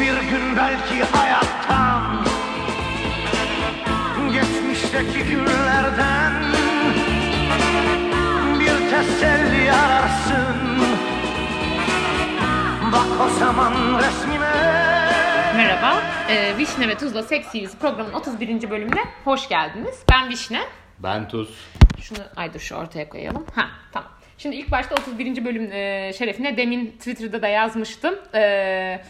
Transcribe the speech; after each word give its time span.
Bir 0.00 0.28
gün 0.30 0.56
belki 0.56 1.04
hayattan 1.04 2.24
Geçmişteki 4.32 5.24
günlerden 5.24 6.32
Bir 8.60 8.90
teselli 8.90 9.72
ararsın 9.72 10.56
Bak 12.92 13.26
o 13.26 13.38
zaman 13.38 13.72
resmime 13.98 14.46
Merhaba, 15.56 16.02
ee, 16.30 16.56
Vişne 16.58 16.88
ve 16.88 16.94
Tuzla 16.98 17.22
Seks 17.22 17.52
TV'si 17.52 17.78
programın 17.78 18.12
31. 18.12 18.70
bölümüne 18.70 19.00
hoş 19.24 19.48
geldiniz. 19.48 20.02
Ben 20.12 20.28
Vişne. 20.28 20.60
Ben 20.98 21.28
Tuz. 21.28 21.48
Şunu, 22.00 22.18
ay 22.36 22.54
dur 22.54 22.60
şu 22.60 22.74
ortaya 22.74 23.08
koyalım. 23.08 23.46
Ha, 23.54 23.68
tamam. 23.92 24.10
Şimdi 24.38 24.56
ilk 24.56 24.70
başta 24.70 24.94
31. 24.94 25.44
bölüm 25.44 25.72
e, 25.72 26.12
şerefine 26.18 26.56
demin 26.56 26.90
Twitter'da 26.90 27.42
da 27.42 27.48
yazmıştım. 27.48 28.14
E, 28.34 29.00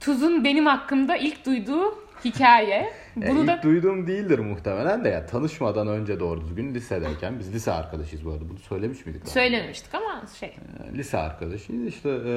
Tuz'un 0.00 0.44
benim 0.44 0.66
hakkımda 0.66 1.16
ilk 1.16 1.46
duyduğu 1.46 1.98
hikaye. 2.24 2.92
Ya 3.20 3.28
Bunu 3.28 3.40
ilk 3.40 3.48
da 3.48 3.60
duyduğum 3.62 4.06
değildir 4.06 4.38
muhtemelen 4.38 5.04
de 5.04 5.08
ya 5.08 5.26
tanışmadan 5.26 5.88
önce 5.88 6.20
doğru 6.20 6.40
düzgün 6.40 6.74
lisedeyken 6.74 7.38
biz 7.38 7.54
lise 7.54 7.72
arkadaşıyız 7.72 8.24
bu 8.24 8.30
arada 8.30 8.48
bunu 8.48 8.58
söylemiş 8.58 9.06
miydik? 9.06 9.24
daha? 9.24 9.30
söylememiştik 9.32 9.94
ama 9.94 10.22
şey. 10.40 10.48
Ee, 10.48 10.98
Lise 10.98 11.18
arkadaşıyız 11.18 11.86
işte 11.86 12.08
ee, 12.08 12.32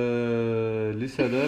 lisede 1.00 1.46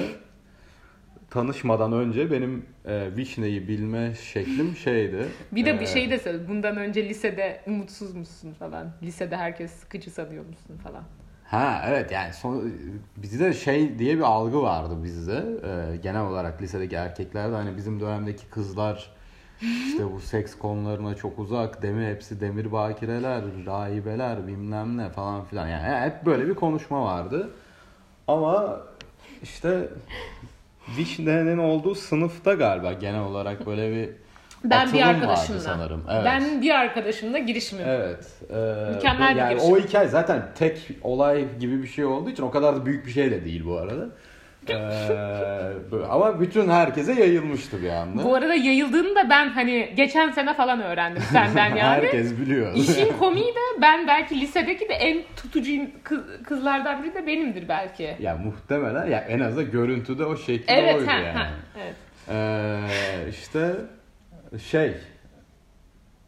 tanışmadan 1.30 1.94
önce 1.94 2.32
benim 2.32 2.66
e, 2.86 3.16
Vişne'yi 3.18 3.68
bilme 3.68 4.14
şeklim 4.16 4.76
şeydi. 4.76 5.26
Bir 5.52 5.66
de 5.66 5.70
Ee, 5.70 5.80
bir 5.80 5.86
şey 5.86 6.10
de 6.12 6.20
söyle. 6.20 6.48
Bundan 6.48 6.78
önce 6.78 7.10
lisede 7.10 7.62
umutsuz 7.68 8.16
musun 8.16 8.54
falan. 8.60 8.92
Lisede 9.04 9.38
herkes 9.38 9.72
sıkıcı 9.72 10.12
sanıyor 10.12 10.46
musun 10.46 10.78
falan. 10.84 11.04
Ha 11.48 11.86
evet 11.88 12.12
yani 12.12 12.34
son, 12.34 12.74
bizde 13.18 13.54
şey 13.54 14.00
diye 14.00 14.18
bir 14.18 14.22
algı 14.22 14.62
vardı 14.62 15.04
bizde. 15.04 15.44
Ee, 15.64 15.98
genel 15.98 16.22
olarak 16.22 16.62
lisedeki 16.62 16.96
erkeklerde 16.96 17.56
hani 17.56 17.78
bizim 17.78 18.00
dönemdeki 18.00 18.46
kızlar 18.46 19.12
işte 19.62 20.14
bu 20.14 20.20
seks 20.20 20.58
konularına 20.58 21.16
çok 21.16 21.40
uzak. 21.40 21.82
Demir 21.82 22.08
hepsi 22.08 22.40
demir 22.42 22.72
bakireler, 22.72 23.44
rahibeler 23.66 24.48
bilmem 24.48 24.98
ne 24.98 25.10
falan 25.10 25.46
filan. 25.46 25.68
Yani 25.68 26.06
hep 26.06 26.26
böyle 26.26 26.48
bir 26.48 26.56
konuşma 26.56 27.06
vardı. 27.06 27.50
Ama 28.28 28.82
işte 29.44 29.90
Vişne'nin 30.98 31.58
olduğu 31.58 31.96
sınıfta 31.96 32.54
galiba 32.54 32.94
genel 32.94 33.22
olarak 33.22 33.66
böyle 33.66 33.92
bir 33.92 34.25
Ben 34.70 34.94
bir 34.94 35.02
atılım 35.02 35.02
vardı 35.08 35.18
arkadaşımla. 35.18 35.60
sanırım. 35.60 36.04
Evet. 36.12 36.22
Ben 36.26 36.62
bir 36.62 36.72
arkadaşımla 36.72 37.38
girişimim. 37.38 37.86
Evet. 37.88 38.28
e, 38.50 38.92
Mükemmel 38.96 39.34
bir 39.36 39.40
yani 39.40 39.50
girişim. 39.54 39.74
O 39.74 39.78
hikaye 39.78 40.08
zaten 40.08 40.42
tek 40.56 40.78
olay 41.04 41.58
gibi 41.60 41.84
bir 41.84 41.88
şey 41.88 42.06
olduğu 42.06 42.30
için 42.30 42.44
o 42.44 42.52
kadar 42.52 42.76
da 42.76 42.86
büyük 42.86 43.06
bir 43.06 43.12
şey 43.12 43.32
de 43.32 43.46
değil 43.46 43.66
bu 43.66 43.78
arada. 43.78 44.06
E, 44.70 44.74
böyle- 45.92 46.06
ama 46.06 46.40
bütün 46.40 46.70
herkese 46.70 47.14
yayılmıştı 47.14 47.82
bir 47.84 47.90
anda. 47.90 48.24
Bu 48.24 48.36
arada 48.36 48.54
yayıldığını 48.56 49.16
da 49.16 49.30
ben 49.30 49.50
hani 49.50 49.94
geçen 49.98 50.32
sene 50.32 50.54
falan 50.54 50.82
öğrendim 50.82 51.22
senden 51.32 51.68
yani. 51.70 51.80
Herkes 51.82 52.38
biliyor. 52.40 52.74
İşin 52.76 53.14
komiği 53.20 53.48
de 53.56 53.82
ben 53.82 54.08
belki 54.08 54.42
lisedeki 54.42 54.90
de 54.90 54.94
en 54.94 55.24
tutucu 55.36 55.72
kız- 56.04 56.44
kızlardan 56.44 57.04
biri 57.04 57.14
de 57.14 57.28
benimdir 57.28 57.68
belki. 57.70 58.16
ya 58.20 58.36
muhtemelen 58.38 59.08
ya 59.08 59.20
en 59.20 59.40
azından 59.40 59.72
görüntüde 59.72 60.26
o 60.26 60.38
şekilde 60.38 60.72
Evet, 60.74 60.96
oydu 60.96 61.08
ha, 61.08 61.14
yani. 61.18 61.28
ha, 61.38 61.48
evet. 61.84 61.96
E, 62.30 63.30
işte 63.30 63.72
şey 64.60 64.94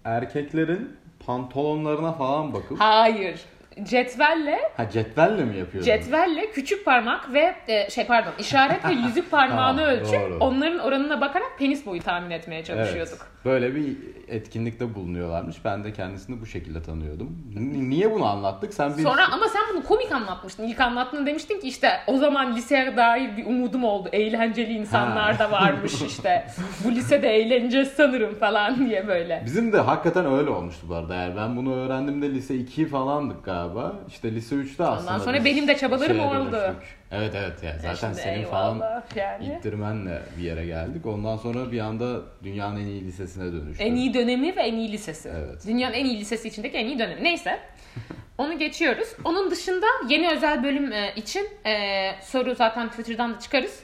erkeklerin 0.05 0.97
pantolonlarına 1.25 2.13
falan 2.13 2.53
bakıp 2.53 2.79
ha, 2.79 2.99
Hayır. 2.99 3.39
Cetvelle, 3.83 4.59
cetvelle 4.93 5.45
mi 5.45 5.57
yapıyordun? 5.57 5.85
cetvelle 5.85 6.51
küçük 6.51 6.85
parmak 6.85 7.33
ve 7.33 7.55
e, 7.67 7.89
şey 7.89 8.05
pardon 8.07 8.31
işaret 8.39 8.85
ve 8.85 8.93
yüzük 9.07 9.31
parmağını 9.31 9.77
Tamam, 9.79 9.93
ölçüp 9.95 10.13
doğru. 10.21 10.37
onların 10.39 10.79
oranına 10.79 11.21
bakarak 11.21 11.51
penis 11.59 11.85
boyu 11.85 12.01
tahmin 12.01 12.29
etmeye 12.29 12.63
çalışıyorduk. 12.63 13.27
Böyle 13.47 13.75
bir 13.75 13.97
etkinlikte 14.27 14.95
bulunuyorlarmış. 14.95 15.65
Ben 15.65 15.83
de 15.83 15.93
kendisini 15.93 16.41
bu 16.41 16.45
şekilde 16.45 16.81
tanıyordum. 16.81 17.37
N- 17.55 17.89
Niye 17.89 18.11
bunu 18.13 18.25
anlattık? 18.25 18.73
Sen 18.73 18.97
bir 18.97 19.03
Sonra 19.03 19.27
ama 19.31 19.47
sen 19.47 19.61
bunu 19.73 19.83
komik 19.83 20.11
anlatmıştın. 20.11 20.63
İlk 20.63 20.79
anlattığında 20.79 21.25
demiştin 21.25 21.59
ki 21.59 21.67
işte 21.67 21.89
o 22.07 22.17
zaman 22.17 22.55
liseye 22.55 22.97
dair 22.97 23.37
bir 23.37 23.45
umudum 23.45 23.83
oldu. 23.83 24.09
Eğlenceli 24.11 24.73
insanlar 24.73 25.33
Ha. 25.35 25.39
da 25.39 25.51
varmış 25.51 26.01
işte. 26.01 26.47
Bu 26.85 26.91
lisede 26.91 27.29
eğleneceğiz 27.35 27.87
sanırım 27.87 28.35
falan 28.35 28.89
diye 28.89 29.07
böyle. 29.07 29.41
Bizim 29.45 29.73
de 29.73 29.79
hakikaten 29.79 30.25
öyle 30.25 30.49
olmuştu 30.49 30.85
bu 30.89 30.95
arada. 30.95 31.15
Yani 31.15 31.35
ben 31.35 31.55
bunu 31.57 31.75
öğrendiğimde 31.75 32.29
lise 32.29 32.55
2 32.55 32.87
falandık 32.87 33.45
galiba. 33.45 33.95
İşte 34.07 34.31
lise 34.35 34.55
3'te 34.55 34.83
aslında. 34.83 35.19
sonra 35.19 35.37
biz 35.37 35.45
benim 35.45 35.67
de 35.67 35.77
çabalarım 35.77 36.19
oldu. 36.19 36.51
dönüştük. 36.51 36.97
Evet 37.11 37.35
evet 37.35 37.63
yani 37.63 37.79
zaten 37.79 37.95
Şimdi 37.95 38.15
senin 38.15 38.45
falan 38.45 39.01
yani. 39.15 39.55
ittirmenle 39.57 40.21
bir 40.37 40.43
yere 40.43 40.65
geldik. 40.65 41.05
Ondan 41.05 41.37
sonra 41.37 41.71
bir 41.71 41.79
anda 41.79 42.21
dünyanın 42.43 42.75
en 42.79 42.85
iyi 42.85 43.05
lisesine 43.05 43.51
dönüştü. 43.51 43.83
En 43.83 43.95
iyi 43.95 44.13
dönemi 44.13 44.55
ve 44.55 44.61
en 44.61 44.73
iyi 44.73 44.91
lisesi. 44.91 45.29
Evet. 45.37 45.67
Dünyanın 45.67 45.93
en 45.93 46.05
iyi 46.05 46.19
lisesi 46.19 46.47
içindeki 46.47 46.77
en 46.77 46.85
iyi 46.85 46.99
dönemi. 46.99 47.23
Neyse. 47.23 47.59
Onu 48.37 48.57
geçiyoruz. 48.59 49.07
Onun 49.23 49.51
dışında 49.51 49.85
yeni 50.09 50.29
özel 50.31 50.63
bölüm 50.63 50.91
e, 50.91 51.13
için 51.15 51.47
e, 51.65 52.11
soru 52.21 52.55
zaten 52.55 52.89
Twitter'dan 52.89 53.35
da 53.35 53.39
çıkarız. 53.39 53.79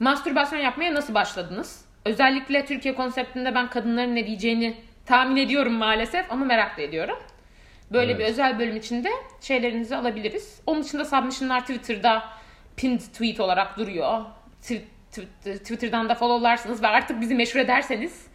Mastürbasyon 0.00 0.60
yapmaya 0.60 0.94
nasıl 0.94 1.14
başladınız? 1.14 1.84
Özellikle 2.04 2.64
Türkiye 2.64 2.94
konseptinde 2.94 3.54
ben 3.54 3.70
kadınların 3.70 4.16
ne 4.16 4.26
diyeceğini 4.26 4.76
tahmin 5.06 5.36
ediyorum 5.36 5.72
maalesef 5.72 6.32
ama 6.32 6.44
merak 6.44 6.78
da 6.78 6.82
ediyorum. 6.82 7.18
Böyle 7.92 8.12
Evet. 8.12 8.20
bir 8.20 8.24
özel 8.24 8.58
bölüm 8.58 8.76
içinde 8.76 9.08
şeylerinizi 9.40 9.96
alabiliriz. 9.96 10.60
Onun 10.66 10.82
dışında 10.82 11.04
submissionlar 11.04 11.60
Twitter'da 11.60 12.22
pinned 12.76 13.00
tweet 13.00 13.40
olarak 13.40 13.78
duruyor. 13.78 14.20
Tw- 14.62 14.80
tw- 15.12 15.58
Twitter'dan 15.58 16.08
da 16.08 16.14
followlarsınız 16.14 16.82
ve 16.82 16.86
artık 16.86 17.20
bizi 17.20 17.34
meşhur 17.34 17.60
ederseniz 17.60 18.26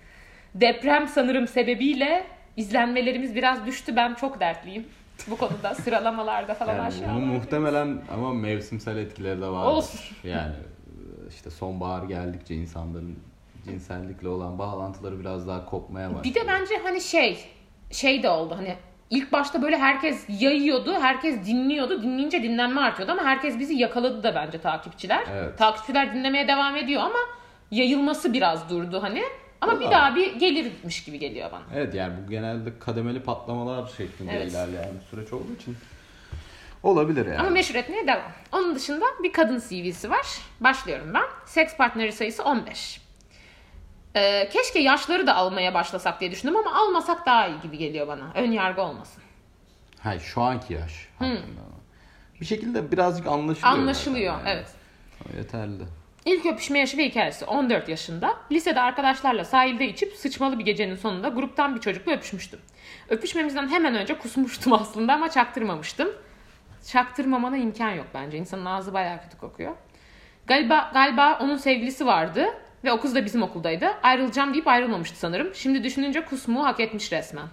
deprem 0.55 1.07
sanırım 1.07 1.47
sebebiyle 1.47 2.23
izlenmelerimiz 2.57 3.35
biraz 3.35 3.65
düştü. 3.65 3.95
Ben 3.95 4.13
çok 4.13 4.39
dertliyim. 4.39 4.87
Bu 5.27 5.37
konuda 5.37 5.75
sıralamalarda 5.75 6.53
falan 6.53 6.73
Yani 6.75 6.81
aşağı. 6.87 7.09
bunun 7.15 7.27
muhtemelen 7.27 8.01
ama 8.13 8.33
mevsimsel 8.33 8.97
etkileri 8.97 9.41
de 9.41 9.47
var. 9.47 9.65
Olsun. 9.65 9.99
Yani 10.23 10.55
işte 11.29 11.49
sonbahar 11.49 12.03
geldikçe 12.03 12.55
insanların 12.55 13.19
cinsellikle 13.65 14.27
olan 14.27 14.59
bağlantıları 14.59 15.19
biraz 15.19 15.47
daha 15.47 15.65
kopmaya 15.65 16.07
başlıyor. 16.07 16.23
Bir 16.23 16.33
de 16.33 16.47
bence 16.47 16.77
hani 16.83 17.01
şey 17.01 17.39
şey 17.91 18.23
de 18.23 18.29
oldu 18.29 18.55
hani 18.57 18.75
ilk 19.09 19.31
başta 19.31 19.61
böyle 19.61 19.77
herkes 19.77 20.25
yayıyordu, 20.41 20.93
herkes 20.93 21.45
dinliyordu. 21.45 22.01
Dinleyince 22.03 22.43
dinlenme 22.43 22.81
artıyordu 22.81 23.11
ama 23.11 23.23
herkes 23.23 23.59
bizi 23.59 23.73
yakaladı 23.75 24.23
da 24.23 24.35
bence 24.35 24.57
takipçiler. 24.57 25.23
Evet. 25.33 25.57
Takipçiler 25.57 26.13
dinlemeye 26.15 26.47
devam 26.47 26.75
ediyor 26.75 27.01
ama 27.01 27.19
yayılması 27.71 28.33
biraz 28.33 28.69
durdu 28.69 29.03
hani. 29.03 29.23
Ama 29.61 29.79
bir 29.79 29.85
daha 29.91 30.15
bir 30.15 30.35
gelirmiş 30.35 31.03
gibi 31.03 31.19
geliyor 31.19 31.51
bana. 31.51 31.63
Evet 31.75 31.93
yani 31.93 32.13
bu 32.25 32.31
genelde 32.31 32.79
kademeli 32.79 33.19
patlamalar 33.23 33.87
şeklinde 33.97 34.31
Evet. 34.31 34.51
ilerleyen 34.51 34.89
bir 34.99 35.05
süreç 35.05 35.33
olduğu 35.33 35.53
için 35.61 35.77
olabilir 36.83 37.25
yani. 37.25 37.39
Ama 37.39 37.49
meşhur 37.49 37.75
etmeye 37.75 38.07
devam. 38.07 38.31
Onun 38.51 38.75
dışında 38.75 39.05
bir 39.23 39.33
kadın 39.33 39.59
CV'si 39.69 40.09
var. 40.09 40.25
Başlıyorum 40.61 41.11
ben. 41.13 41.23
Seks 41.45 41.77
partneri 41.77 42.11
sayısı 42.11 42.43
15. 42.43 43.01
Ee, 44.15 44.49
keşke 44.53 44.79
yaşları 44.79 45.27
da 45.27 45.35
almaya 45.35 45.73
başlasak 45.73 46.19
diye 46.19 46.31
düşündüm 46.31 46.55
ama 46.55 46.75
almasak 46.75 47.25
daha 47.25 47.47
iyi 47.47 47.61
gibi 47.61 47.77
geliyor 47.77 48.07
bana. 48.07 48.31
Ön 48.35 48.51
yargı 48.51 48.81
olmasın. 48.81 49.23
Ha, 49.99 50.19
şu 50.19 50.41
anki 50.41 50.73
yaş. 50.73 51.07
ama. 51.19 51.31
Bir 52.41 52.45
şekilde 52.45 52.91
birazcık 52.91 53.27
anlaşılıyor. 53.27 53.73
Anlaşılıyor, 53.73 54.33
yani. 54.33 54.49
evet. 54.49 54.67
O 55.25 55.37
yeterli. 55.37 55.83
İlk 56.25 56.45
öpüşme 56.45 56.79
yaşı 56.79 56.97
ve 56.97 57.05
hikayesi 57.05 57.45
14 57.45 57.89
yaşında. 57.89 58.37
Lisede 58.51 58.81
arkadaşlarla 58.81 59.45
sahilde 59.45 59.85
içip 59.87 60.13
sıçmalı 60.13 60.59
bir 60.59 60.65
gecenin 60.65 60.95
sonunda 60.95 61.29
gruptan 61.29 61.75
bir 61.75 61.81
çocukla 61.81 62.11
öpüşmüştüm. 62.11 62.59
Öpüşmemizden 63.09 63.67
hemen 63.67 63.95
önce 63.95 64.17
kusmuştum 64.17 64.73
aslında 64.81 65.13
ama 65.13 65.29
çaktırmamıştım. 65.29 66.09
Çaktırmamana 66.87 67.57
imkan 67.57 67.91
yok 67.91 68.05
bence. 68.13 68.37
İnsanın 68.37 68.65
ağzı 68.65 68.93
bayağı 68.93 69.21
kötü 69.21 69.37
kokuyor. 69.37 69.75
Galiba, 70.47 70.91
galiba 70.93 71.39
onun 71.41 71.57
sevgilisi 71.57 72.05
vardı 72.05 72.45
ve 72.87 72.91
o 72.91 72.99
kız 72.99 73.15
da 73.15 73.25
bizim 73.25 73.41
okuldaydı. 73.41 73.85
Ayrılacağım 74.03 74.53
deyip 74.53 74.67
ayrılmamıştı 74.67 75.19
sanırım. 75.19 75.55
Şimdi 75.55 75.83
düşününce 75.83 76.25
kusmuğu 76.25 76.63
hak 76.63 76.79
etmiş 76.79 77.11
resmen. 77.11 77.47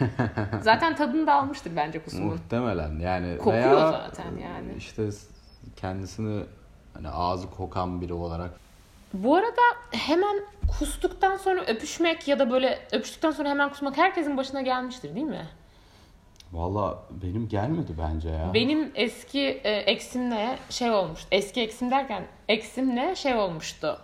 Zaten 0.62 0.96
tadını 0.96 1.26
da 1.26 1.34
almıştık 1.34 1.76
bence 1.76 2.04
kusmuğun. 2.04 2.26
Muhtemelen 2.26 2.98
yani. 2.98 3.38
Kokuyor 3.38 3.56
veya 3.56 3.90
zaten 3.90 4.36
yani. 4.42 4.74
işte 4.78 5.08
kendisini 5.76 6.44
hani 6.94 7.08
ağzı 7.08 7.50
kokan 7.50 8.00
biri 8.00 8.12
olarak 8.12 8.50
Bu 9.14 9.36
arada 9.36 9.62
hemen 9.90 10.36
kustuktan 10.78 11.36
sonra 11.36 11.60
öpüşmek 11.60 12.28
ya 12.28 12.38
da 12.38 12.50
böyle 12.50 12.78
öpüştükten 12.92 13.30
sonra 13.30 13.48
hemen 13.48 13.68
kusmak 13.68 13.96
herkesin 13.96 14.36
başına 14.36 14.62
gelmiştir 14.62 15.14
değil 15.14 15.26
mi? 15.26 15.46
Valla 16.52 16.98
benim 17.22 17.48
gelmedi 17.48 17.92
bence 17.98 18.28
ya. 18.28 18.54
Benim 18.54 18.92
eski 18.94 19.40
e, 19.40 19.70
eksimle 19.70 20.58
şey 20.70 20.90
olmuştu. 20.90 21.28
Eski 21.30 21.60
eksim 21.60 21.90
derken 21.90 22.22
eksimle 22.48 23.16
şey 23.16 23.34
olmuştu. 23.34 23.98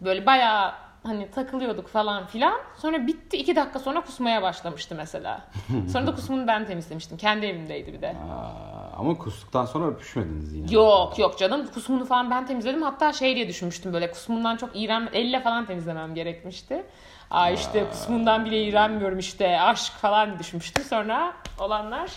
Böyle 0.00 0.26
bayağı 0.26 0.72
hani 1.02 1.30
takılıyorduk 1.30 1.88
falan 1.88 2.26
filan. 2.26 2.54
Sonra 2.76 3.06
bitti 3.06 3.36
iki 3.36 3.56
dakika 3.56 3.78
sonra 3.78 4.00
kusmaya 4.00 4.42
başlamıştı 4.42 4.94
mesela. 4.94 5.40
Sonra 5.92 6.06
da 6.06 6.14
kusmunu 6.14 6.46
ben 6.46 6.66
temizlemiştim. 6.66 7.16
Kendi 7.16 7.46
evimdeydi 7.46 7.92
bir 7.92 8.02
de. 8.02 8.08
Aa, 8.08 8.98
Ama 8.98 9.18
kustuktan 9.18 9.64
sonra 9.64 9.86
öpüşmediniz 9.86 10.54
yine. 10.54 10.72
Yok 10.72 11.18
yok 11.18 11.38
canım 11.38 11.66
kusmunu 11.66 12.04
falan 12.04 12.30
ben 12.30 12.46
temizledim. 12.46 12.82
Hatta 12.82 13.12
şey 13.12 13.36
diye 13.36 13.48
düşünmüştüm 13.48 13.92
böyle 13.92 14.10
kusmundan 14.10 14.56
çok 14.56 14.70
iğren 14.74 15.08
elle 15.12 15.40
falan 15.40 15.66
temizlemem 15.66 16.14
gerekmişti. 16.14 16.86
Aa 17.30 17.50
işte 17.50 17.90
kusmundan 17.90 18.44
bile 18.44 18.62
iğrenmiyorum 18.64 19.18
işte 19.18 19.60
aşk 19.60 19.92
falan 19.92 20.38
düşünmüştüm. 20.38 20.84
Sonra 20.84 21.32
olanlar 21.58 22.10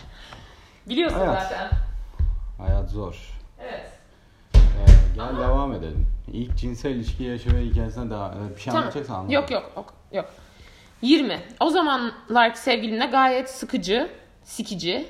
biliyorsun 0.89 1.17
Hayat. 1.19 1.41
zaten. 1.41 1.67
Hayat 2.57 2.89
zor. 2.89 3.29
Evet. 3.61 3.98
Gel 5.15 5.37
devam 5.39 5.73
edelim. 5.73 6.07
İlk 6.33 6.57
cinsel 6.57 6.91
ilişki 6.91 7.23
yaşama 7.23 7.59
hikayesine 7.59 8.09
devam 8.09 8.31
edelim. 8.31 8.53
Bir 8.55 8.61
şey 8.61 8.73
anlatacaksan 8.73 9.15
anlat. 9.15 9.31
Yok 9.31 9.51
yok 9.51 9.71
yok 9.75 9.93
yok. 10.11 10.25
20. 11.01 11.39
O 11.59 11.69
zamanlarki 11.69 12.59
sevgilimle 12.59 13.05
gayet 13.05 13.49
sıkıcı, 13.49 14.09
sikici, 14.43 15.09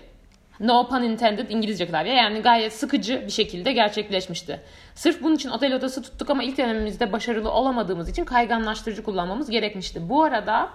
no 0.60 0.88
pun 0.88 1.04
intended 1.04 1.50
İngilizce 1.50 1.88
klavye 1.88 2.14
yani 2.14 2.40
gayet 2.40 2.74
sıkıcı 2.74 3.24
bir 3.26 3.32
şekilde 3.32 3.74
gerçekleşmişti. 3.74 4.62
Sırf 4.96 5.24
bunun 5.24 5.36
için 5.36 5.50
otel 5.50 5.76
odası 5.76 6.02
tuttuk 6.02 6.30
ama 6.30 6.44
ilk 6.44 6.58
denememizde 6.58 7.12
başarılı 7.12 7.52
olamadığımız 7.52 8.10
için 8.10 8.26
kayganlaştırıcı 8.26 9.04
kullanmamız 9.04 9.50
gerekmişti. 9.50 10.10
Bu 10.10 10.24
arada 10.24 10.70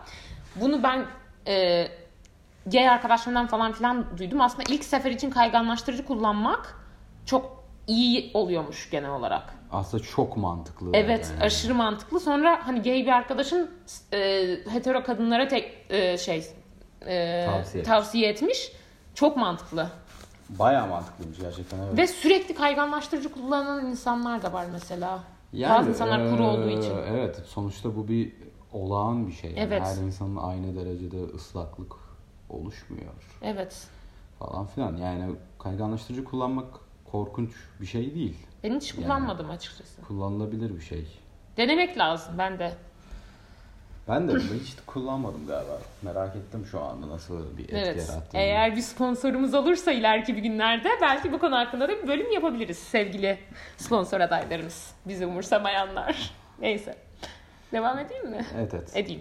bunu 0.56 0.82
ben 0.82 1.04
e, 1.46 1.86
gay 2.66 2.88
arkadaşlarımdan 2.88 3.46
falan 3.46 3.72
filan 3.72 4.18
duydum. 4.18 4.40
Aslında 4.40 4.62
ilk 4.68 4.84
sefer 4.84 5.10
için 5.10 5.30
kayganlaştırıcı 5.30 6.04
kullanmak 6.04 6.74
çok 7.26 7.63
iyi 7.86 8.30
oluyormuş 8.34 8.90
genel 8.90 9.10
olarak. 9.10 9.54
Aslında 9.72 10.02
çok 10.02 10.36
mantıklı. 10.36 10.90
Evet 10.92 11.30
yani. 11.34 11.44
aşırı 11.44 11.74
mantıklı. 11.74 12.20
Sonra 12.20 12.60
hani 12.66 12.82
gay 12.82 13.02
bir 13.02 13.12
arkadaşın 13.12 13.70
e, 14.12 14.18
hetero 14.70 15.04
kadınlara 15.04 15.48
tek 15.48 15.86
e, 15.90 16.18
şey 16.18 16.44
e, 17.06 17.44
Tavsiye. 17.46 17.84
tavsiye 17.84 18.28
etmiş. 18.28 18.72
Çok 19.14 19.36
mantıklı. 19.36 19.88
Bayağı 20.48 20.88
mantıklıymış 20.88 21.38
gerçekten 21.38 21.78
evet. 21.78 21.98
Ve 21.98 22.06
sürekli 22.06 22.54
kayganlaştırıcı 22.54 23.32
kullanan 23.32 23.86
insanlar 23.86 24.42
da 24.42 24.52
var 24.52 24.66
mesela. 24.72 25.18
Bazı 25.52 25.90
insanlar 25.90 26.30
kuru 26.30 26.42
eee, 26.42 26.48
olduğu 26.48 26.68
için. 26.68 26.96
Evet 27.08 27.42
sonuçta 27.46 27.96
bu 27.96 28.08
bir 28.08 28.32
olağan 28.72 29.26
bir 29.26 29.32
şey. 29.32 29.50
Yani 29.50 29.60
Evet. 29.60 29.82
Her 29.82 29.96
insanın 29.96 30.36
aynı 30.36 30.76
derecede 30.76 31.24
ıslaklık 31.34 31.92
oluşmuyor 32.50 33.12
Evet. 33.42 33.86
falan 34.38 34.66
filan. 34.66 34.96
Yani 34.96 35.34
kayganlaştırıcı 35.58 36.24
kullanmak 36.24 36.66
korkunç 37.14 37.50
bir 37.80 37.86
şey 37.86 38.14
değil. 38.14 38.36
Ben 38.64 38.76
hiç 38.76 38.94
Yani. 38.94 39.02
kullanmadım 39.02 39.50
açıkçası. 39.50 40.02
Kullanılabilir 40.02 40.76
bir 40.76 40.80
şey. 40.80 41.06
Denemek 41.56 41.98
lazım 41.98 42.34
ben 42.38 42.58
de. 42.58 42.72
Ben 44.08 44.28
de 44.28 44.32
bunu 44.32 44.60
hiç 44.62 44.74
kullanmadım 44.86 45.46
galiba. 45.46 45.78
Merak 46.02 46.36
ettim 46.36 46.66
şu 46.70 46.80
anda 46.80 47.08
nasıl 47.08 47.56
bir 47.58 47.62
etki 47.62 47.76
Evet. 47.76 48.08
yarattığını. 48.08 48.40
Eğer 48.40 48.76
bir 48.76 48.80
sponsorumuz 48.80 49.54
olursa 49.54 49.92
ileriki 49.92 50.36
bir 50.36 50.42
günlerde 50.42 50.88
belki 51.00 51.32
bu 51.32 51.38
konu 51.38 51.56
hakkında 51.56 51.88
da 51.88 52.02
bir 52.02 52.08
bölüm 52.08 52.32
yapabiliriz 52.32 52.78
sevgili 52.78 53.38
sponsor 53.76 54.20
adaylarımız. 54.20 54.92
Bizi 55.06 55.26
umursamayanlar. 55.26 56.30
Neyse. 56.60 56.96
Devam 57.72 57.98
edeyim 57.98 58.30
mi? 58.30 58.46
Evet 58.58 58.74
evet. 58.74 58.90
Edeyim. 58.94 59.20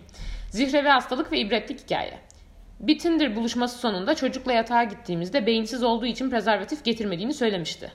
Zihrevi 0.50 0.90
hastalık 0.90 1.32
ve 1.32 1.40
ibretlik 1.40 1.80
hikaye. 1.86 2.20
Bir 2.84 3.00
Tinder 3.00 3.36
buluşması 3.36 3.78
sonunda 3.80 4.16
çocukla 4.16 4.54
yatağa 4.54 4.84
gittiğimizde 4.84 5.46
beyinsiz 5.46 5.84
olduğu 5.84 6.06
için 6.06 6.30
prezervatif 6.30 6.86
getirmediğini 6.86 7.34
söylemişti. 7.34 7.92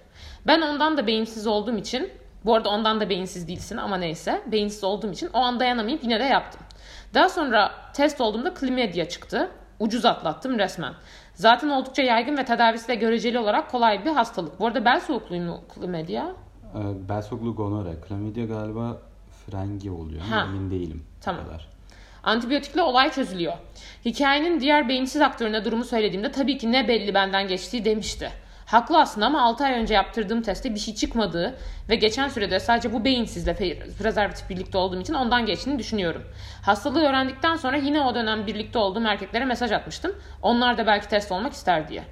Ben 0.47 0.61
ondan 0.61 0.97
da 0.97 1.07
beyinsiz 1.07 1.47
olduğum 1.47 1.77
için, 1.77 2.11
bu 2.45 2.55
arada 2.55 2.69
ondan 2.69 3.01
da 3.01 3.09
beyinsiz 3.09 3.49
değilsin 3.49 3.77
ama 3.77 3.97
neyse, 3.97 4.43
beyinsiz 4.53 4.85
olduğum 4.85 5.13
için 5.13 5.31
o 5.33 5.39
an 5.39 5.61
dayanamayıp 5.61 6.03
yine 6.05 6.21
de 6.21 6.25
yaptım. 6.25 6.61
Daha 7.15 7.29
sonra 7.29 7.71
test 7.95 8.21
olduğumda 8.21 8.55
klimedya 8.55 9.09
çıktı. 9.09 9.51
Ucuz 9.81 10.05
atlattım 10.05 10.59
resmen. 10.59 10.93
Zaten 11.35 11.69
oldukça 11.69 12.03
yaygın 12.03 12.37
ve 12.37 12.45
tedavisi 12.45 12.89
de 12.89 12.95
göreceli 12.95 13.39
olarak 13.39 13.71
kolay 13.71 14.05
bir 14.05 14.11
hastalık. 14.11 14.61
Bu 14.61 14.67
arada 14.67 14.85
bel 14.85 15.01
soğukluğu 15.01 15.41
mu 15.41 15.61
klimedya? 15.75 16.35
Ee, 16.75 17.09
Belsoklu 17.09 17.55
gonore. 17.55 18.01
Klamidya 18.09 18.45
galiba 18.45 18.99
frengi 19.47 19.91
oluyor 19.91 20.21
Ha. 20.21 20.45
emin 20.49 20.71
değilim. 20.71 21.03
Tamam. 21.21 21.45
kadar. 21.45 21.69
Antibiyotikle 22.29 22.83
olay 22.83 23.11
çözülüyor. 23.11 23.53
Hikayenin 24.05 24.61
diğer 24.61 24.89
beyinsiz 24.89 25.23
aktörüne 25.23 25.65
durumu 25.65 25.85
söylediğimde 25.85 26.33
tabii 26.33 26.59
ki 26.59 26.73
ne 26.73 26.89
belli 26.89 27.15
benden 27.15 27.49
geçtiği 27.49 27.85
demişti. 27.85 28.31
Haklı 28.67 29.01
aslında 29.01 29.27
ama 29.27 29.43
6 29.43 29.65
ay 29.65 29.73
önce 29.73 29.95
yaptırdığım 29.95 30.43
testte 30.43 30.75
bir 30.75 30.79
şey 30.81 30.95
çıkmadığı 30.95 31.59
ve 31.89 31.97
geçen 31.97 32.29
sürede 32.29 32.61
sadece 32.61 32.93
bu 32.93 33.05
beyinsizle 33.05 33.55
prezervatif 33.99 34.51
birlikte 34.51 34.79
olduğum 34.79 35.01
için 35.01 35.15
ondan 35.15 35.47
geçtiğini 35.47 35.79
düşünüyorum. 35.79 36.23
Hastalığı 36.63 37.05
öğrendikten 37.05 37.57
sonra 37.57 37.77
yine 37.77 38.01
o 38.01 38.15
dönem 38.15 38.47
birlikte 38.47 38.79
olduğum 38.79 39.05
erkeklere 39.05 39.45
mesaj 39.45 39.73
atmıştım. 39.73 40.17
Onlar 40.43 40.79
da 40.79 40.87
belki 40.87 41.09
test 41.09 41.33
olmak 41.33 41.53
ister 41.53 41.89
diye. 41.89 42.03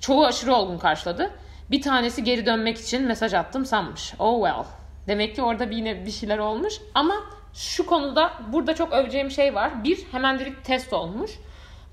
Çoğu 0.00 0.26
aşırı 0.26 0.54
olgun 0.54 0.78
karşıladı. 0.78 1.30
Bir 1.70 1.82
tanesi 1.82 2.24
geri 2.24 2.46
dönmek 2.46 2.78
için 2.78 3.02
mesaj 3.02 3.34
attım 3.34 3.66
sanmış. 3.66 4.14
Oh 4.18 4.46
well. 4.46 4.64
Demek 5.08 5.36
ki 5.36 5.42
orada 5.42 5.64
yine 5.64 6.06
bir 6.06 6.10
şeyler 6.10 6.38
olmuş. 6.38 6.74
Ama 6.94 7.14
şu 7.56 7.86
konuda 7.86 8.32
burada 8.52 8.74
çok 8.74 8.92
öveceğim 8.92 9.30
şey 9.30 9.54
var. 9.54 9.84
Bir, 9.84 9.98
hemen 10.12 10.38
dedik 10.38 10.64
test 10.64 10.92
olmuş. 10.92 11.30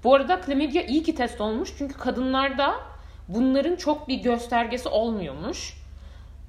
Bu 0.03 0.15
arada 0.15 0.41
klamidya 0.41 0.85
iyi 0.85 1.03
ki 1.03 1.15
test 1.15 1.41
olmuş. 1.41 1.73
Çünkü 1.77 1.97
kadınlarda 1.97 2.73
bunların 3.27 3.75
çok 3.75 4.07
bir 4.07 4.15
göstergesi 4.15 4.89
olmuyormuş. 4.89 5.77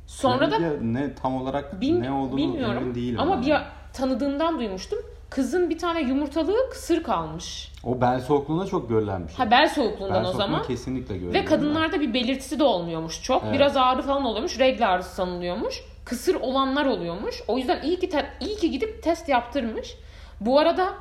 Sonra 0.06 0.50
da 0.50 0.56
Klamidya 0.56 0.81
ne 0.82 1.14
tam 1.14 1.43
olarak 1.43 1.81
Bil- 1.81 2.00
ne 2.00 2.12
olduğunu 2.12 2.37
bilmiyorum 2.37 2.82
emin 2.82 2.94
değilim. 2.94 3.20
ama 3.20 3.37
ben. 3.37 3.43
bir 3.46 3.56
tanıdığımdan 3.93 4.58
duymuştum. 4.58 4.99
Kızın 5.31 5.70
bir 5.70 5.78
tane 5.78 6.00
yumurtalığı 6.00 6.70
kısır 6.70 7.02
kalmış. 7.02 7.72
O 7.84 8.00
bel 8.00 8.20
soğukluğunda 8.20 8.67
çok 8.67 8.88
görülen 8.88 9.25
bir 9.25 9.28
şey. 9.28 9.37
Ha 9.44 9.50
bel 9.50 9.69
soğukluğundan 9.69 10.25
bel 10.25 10.31
o 10.31 10.32
zaman. 10.32 10.62
kesinlikle 10.62 11.19
görülen. 11.19 11.34
Ve 11.34 11.44
kadınlarda 11.44 12.00
bir 12.00 12.14
belirtisi 12.14 12.58
de 12.58 12.64
olmuyormuş 12.64 13.22
çok. 13.22 13.43
Evet. 13.44 13.55
Biraz 13.55 13.76
ağrı 13.76 14.02
falan 14.02 14.25
oluyormuş. 14.25 14.58
Regl 14.58 14.88
ağrısı 14.88 15.14
sanılıyormuş. 15.14 15.82
Kısır 16.05 16.35
olanlar 16.35 16.87
oluyormuş. 16.87 17.43
O 17.49 17.59
yüzden 17.59 17.83
iyi 17.83 17.99
ki 17.99 18.09
te- 18.09 18.31
iyi 18.41 18.56
ki 18.56 18.71
gidip 18.71 19.03
test 19.03 19.29
yaptırmış. 19.29 19.95
Bu 20.41 20.59
arada 20.59 20.95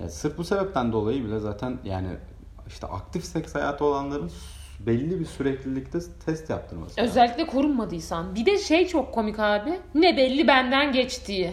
Ya 0.00 0.08
sırf 0.08 0.38
bu 0.38 0.44
sebepten 0.44 0.92
dolayı 0.92 1.24
bile 1.24 1.38
zaten 1.38 1.78
yani 1.84 2.08
işte 2.66 2.86
aktif 2.86 3.24
seks 3.24 3.54
hayatı 3.54 3.84
olanların 3.84 4.30
belli 4.80 5.20
bir 5.20 5.24
süreklilikte 5.24 5.98
test 6.26 6.50
yaptırması. 6.50 7.00
özellikle 7.00 7.46
korunmadıysan. 7.46 8.34
Bir 8.34 8.46
de 8.46 8.58
şey 8.58 8.86
çok 8.88 9.14
komik 9.14 9.38
abi. 9.38 9.80
Ne 9.94 10.16
belli 10.16 10.46
benden 10.48 10.92
geçtiği. 10.92 11.44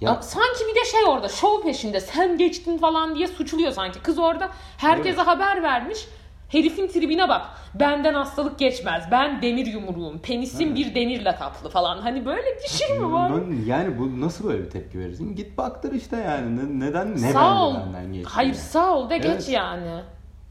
Ya- 0.00 0.10
Ya, 0.10 0.22
sanki 0.22 0.64
bir 0.70 0.74
de 0.80 0.84
şey 0.84 1.00
orada 1.08 1.28
şov 1.28 1.62
peşinde 1.62 2.00
sen 2.00 2.38
geçtin 2.38 2.78
falan 2.78 3.14
diye 3.14 3.26
suçluyor 3.28 3.72
sanki. 3.72 4.00
Kız 4.00 4.18
orada 4.18 4.48
herkese 4.76 5.08
Evet. 5.08 5.26
haber 5.26 5.62
vermiş. 5.62 6.06
Herifin 6.50 6.88
tribine 6.88 7.28
bak. 7.28 7.46
Benden 7.74 8.14
hastalık 8.14 8.58
geçmez. 8.58 9.04
Ben 9.10 9.42
demir 9.42 9.66
yumruğum. 9.66 10.18
Penisim 10.18 10.74
bir 10.74 10.94
demirle 10.94 11.34
kaplı 11.36 11.68
falan. 11.70 11.98
Hani 11.98 12.26
böyle 12.26 12.46
bir 12.62 12.68
şey 12.68 12.98
mi 12.98 13.12
var? 13.12 13.32
Yani 13.66 13.98
bu 13.98 14.20
nasıl 14.20 14.48
böyle 14.48 14.64
bir 14.64 14.70
tepki 14.70 14.98
verirsin? 14.98 15.36
Git 15.36 15.58
baktır 15.58 15.92
işte 15.92 16.16
yani. 16.16 16.56
Ne- 16.56 16.86
neden 16.86 17.12
ne 17.22 17.32
sağ 17.32 17.64
ol. 17.66 17.74
benden 17.74 18.12
geçti? 18.12 18.30
Hayır 18.34 18.48
yani? 18.48 18.58
sağ 18.58 18.94
ol 18.94 19.10
de 19.10 19.14
Evet. 19.16 19.38
geç 19.38 19.48
yani. 19.48 20.00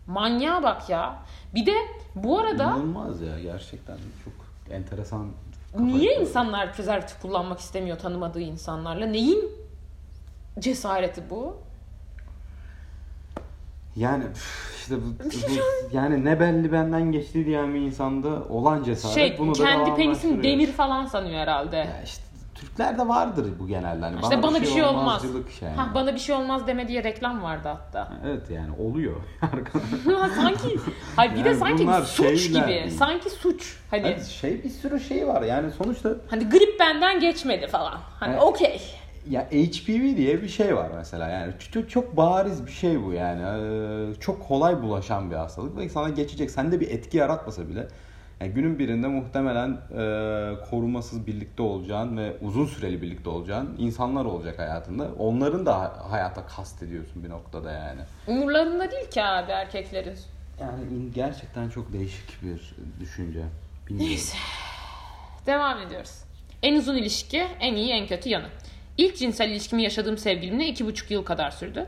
Manyağa 0.08 0.64
bak 0.64 0.90
ya. 0.90 1.16
Bir 1.56 1.66
de 1.66 1.74
bu 2.16 2.40
arada 2.40 2.64
İnanılmaz 2.64 3.22
ya 3.22 3.40
gerçekten 3.40 3.98
çok 4.26 4.34
enteresan. 4.76 5.28
niye 5.80 6.04
yapıyor. 6.04 6.22
insanlar 6.22 6.74
prezervatif 6.74 7.22
kullanmak 7.22 7.60
istemiyor 7.60 7.98
tanımadığı 8.00 8.42
insanlarla? 8.42 9.06
Neyin 9.06 9.52
cesareti 10.60 11.22
bu? 11.30 11.58
Yani 13.96 14.24
işte 14.80 14.96
bu, 14.98 15.24
bu- 15.24 15.96
yani 15.98 16.26
ne 16.26 16.40
belli 16.40 16.72
benden 16.72 17.12
geçti 17.12 17.46
diyen 17.46 17.74
bir 17.74 17.80
insanda 17.80 18.30
olan 18.50 18.84
cesaret 18.84 19.16
Şey 19.16 19.36
bunu 19.40 19.56
da 19.60 19.64
kendi 19.64 19.84
penisin 19.96 20.04
devamlaştırıyor. 20.04 20.44
demir 20.44 20.72
falan 20.72 21.06
sanıyor 21.06 21.40
herhalde. 21.40 21.76
Ya 21.78 22.02
işte 22.06 22.24
Türklerde 22.56 23.08
vardır 23.08 23.46
bu 23.60 23.68
genelde. 23.68 24.06
Hani 24.06 24.22
İşte 24.22 24.44
bana, 24.44 24.62
bir 24.62 24.66
şey 24.68 24.84
olmaz. 24.84 25.02
olmazcılık 25.02 25.52
şey 25.52 25.68
yani. 25.70 25.78
Ha, 25.78 25.90
bana 25.96 26.14
bir 26.14 26.20
şey 26.20 26.36
olmaz 26.36 26.68
deme 26.68 26.88
diye 26.88 27.04
reklam 27.04 27.44
vardı 27.44 27.68
hatta. 27.68 28.10
Evet 28.26 28.50
yani 28.52 28.72
oluyor. 28.80 29.16
Ha, 30.20 30.30
sanki 30.36 30.78
hayır 31.16 31.32
bir 31.36 31.44
de 31.44 31.50
Yani 31.50 31.58
sanki 31.60 31.84
bunlar 31.84 32.02
suç 32.02 32.40
şeyler 32.42 32.60
gibi. 32.60 32.68
değil. 32.74 32.90
Sanki 32.98 33.30
suç. 33.30 33.78
Hani 33.92 34.02
Hani 34.04 34.26
şey 34.26 34.64
bir 34.64 34.70
sürü 34.70 35.00
şey 35.00 35.28
var 35.28 35.42
yani 35.42 35.72
sonuçta 35.72 36.10
hani 36.30 36.50
grip 36.50 36.80
benden 36.80 37.20
geçmedi 37.20 37.68
falan. 37.68 37.98
Hani 38.20 38.32
Evet. 38.34 38.44
okey. 38.44 38.82
Ya 39.30 39.42
HPV 39.52 40.18
diye 40.18 40.42
bir 40.42 40.48
şey 40.48 40.76
var 40.76 40.90
mesela 40.96 41.30
yani 41.30 41.54
çok, 41.72 41.90
çok 41.90 42.18
bariz 42.18 42.66
bir 42.66 42.72
şey 42.72 43.04
bu 43.04 43.14
yani 43.14 43.42
Ee, 43.50 44.20
çok 44.20 44.48
kolay 44.48 44.82
bulaşan 44.82 45.32
bir 45.32 45.36
hastalık 45.36 45.78
ve 45.78 45.90
sana 45.90 46.10
geçecek 46.10 46.52
sende 46.52 46.80
bir 46.80 46.90
etki 46.90 47.18
yaratmasa 47.18 47.70
bile 47.70 47.88
yani 48.42 48.52
günün 48.52 48.80
birinde 48.80 49.08
muhtemelen 49.08 49.70
e, 49.72 50.00
korumasız 50.70 51.28
birlikte 51.28 51.64
olacağın 51.64 52.18
ve 52.18 52.34
uzun 52.42 52.66
süreli 52.66 53.02
birlikte 53.02 53.30
olacağın 53.30 53.76
insanlar 53.80 54.26
olacak 54.26 54.60
hayatında. 54.60 55.08
Onların 55.20 55.66
da 55.66 55.80
ha- 55.80 56.06
hayata 56.10 56.46
kastediyorsun 56.48 57.24
bir 57.24 57.30
noktada 57.30 57.72
yani. 57.72 58.02
Umurlarında 58.28 58.92
değil 58.92 59.10
ki 59.10 59.24
abi 59.24 59.52
erkeklerin. 59.52 60.18
Yani 60.60 61.12
gerçekten 61.16 61.70
çok 61.70 61.94
değişik 61.94 62.44
bir 62.44 62.76
düşünce. 63.00 63.44
Bilmiyorum. 63.88 64.10
Neyse. 64.12 64.38
Devam 65.46 65.78
ediyoruz. 65.82 66.20
En 66.64 66.76
uzun 66.76 66.96
ilişki, 66.96 67.48
en 67.60 67.76
iyi, 67.76 67.92
en 67.92 68.08
kötü 68.08 68.30
yanı. 68.30 68.48
İlk 69.00 69.18
cinsel 69.18 69.50
ilişkimi 69.50 69.84
yaşadığım 69.84 70.18
sevgilimle 70.18 70.68
iki 70.68 70.86
buçuk 70.86 71.12
yıl 71.12 71.24
kadar 71.24 71.52
sürdü. 71.52 71.86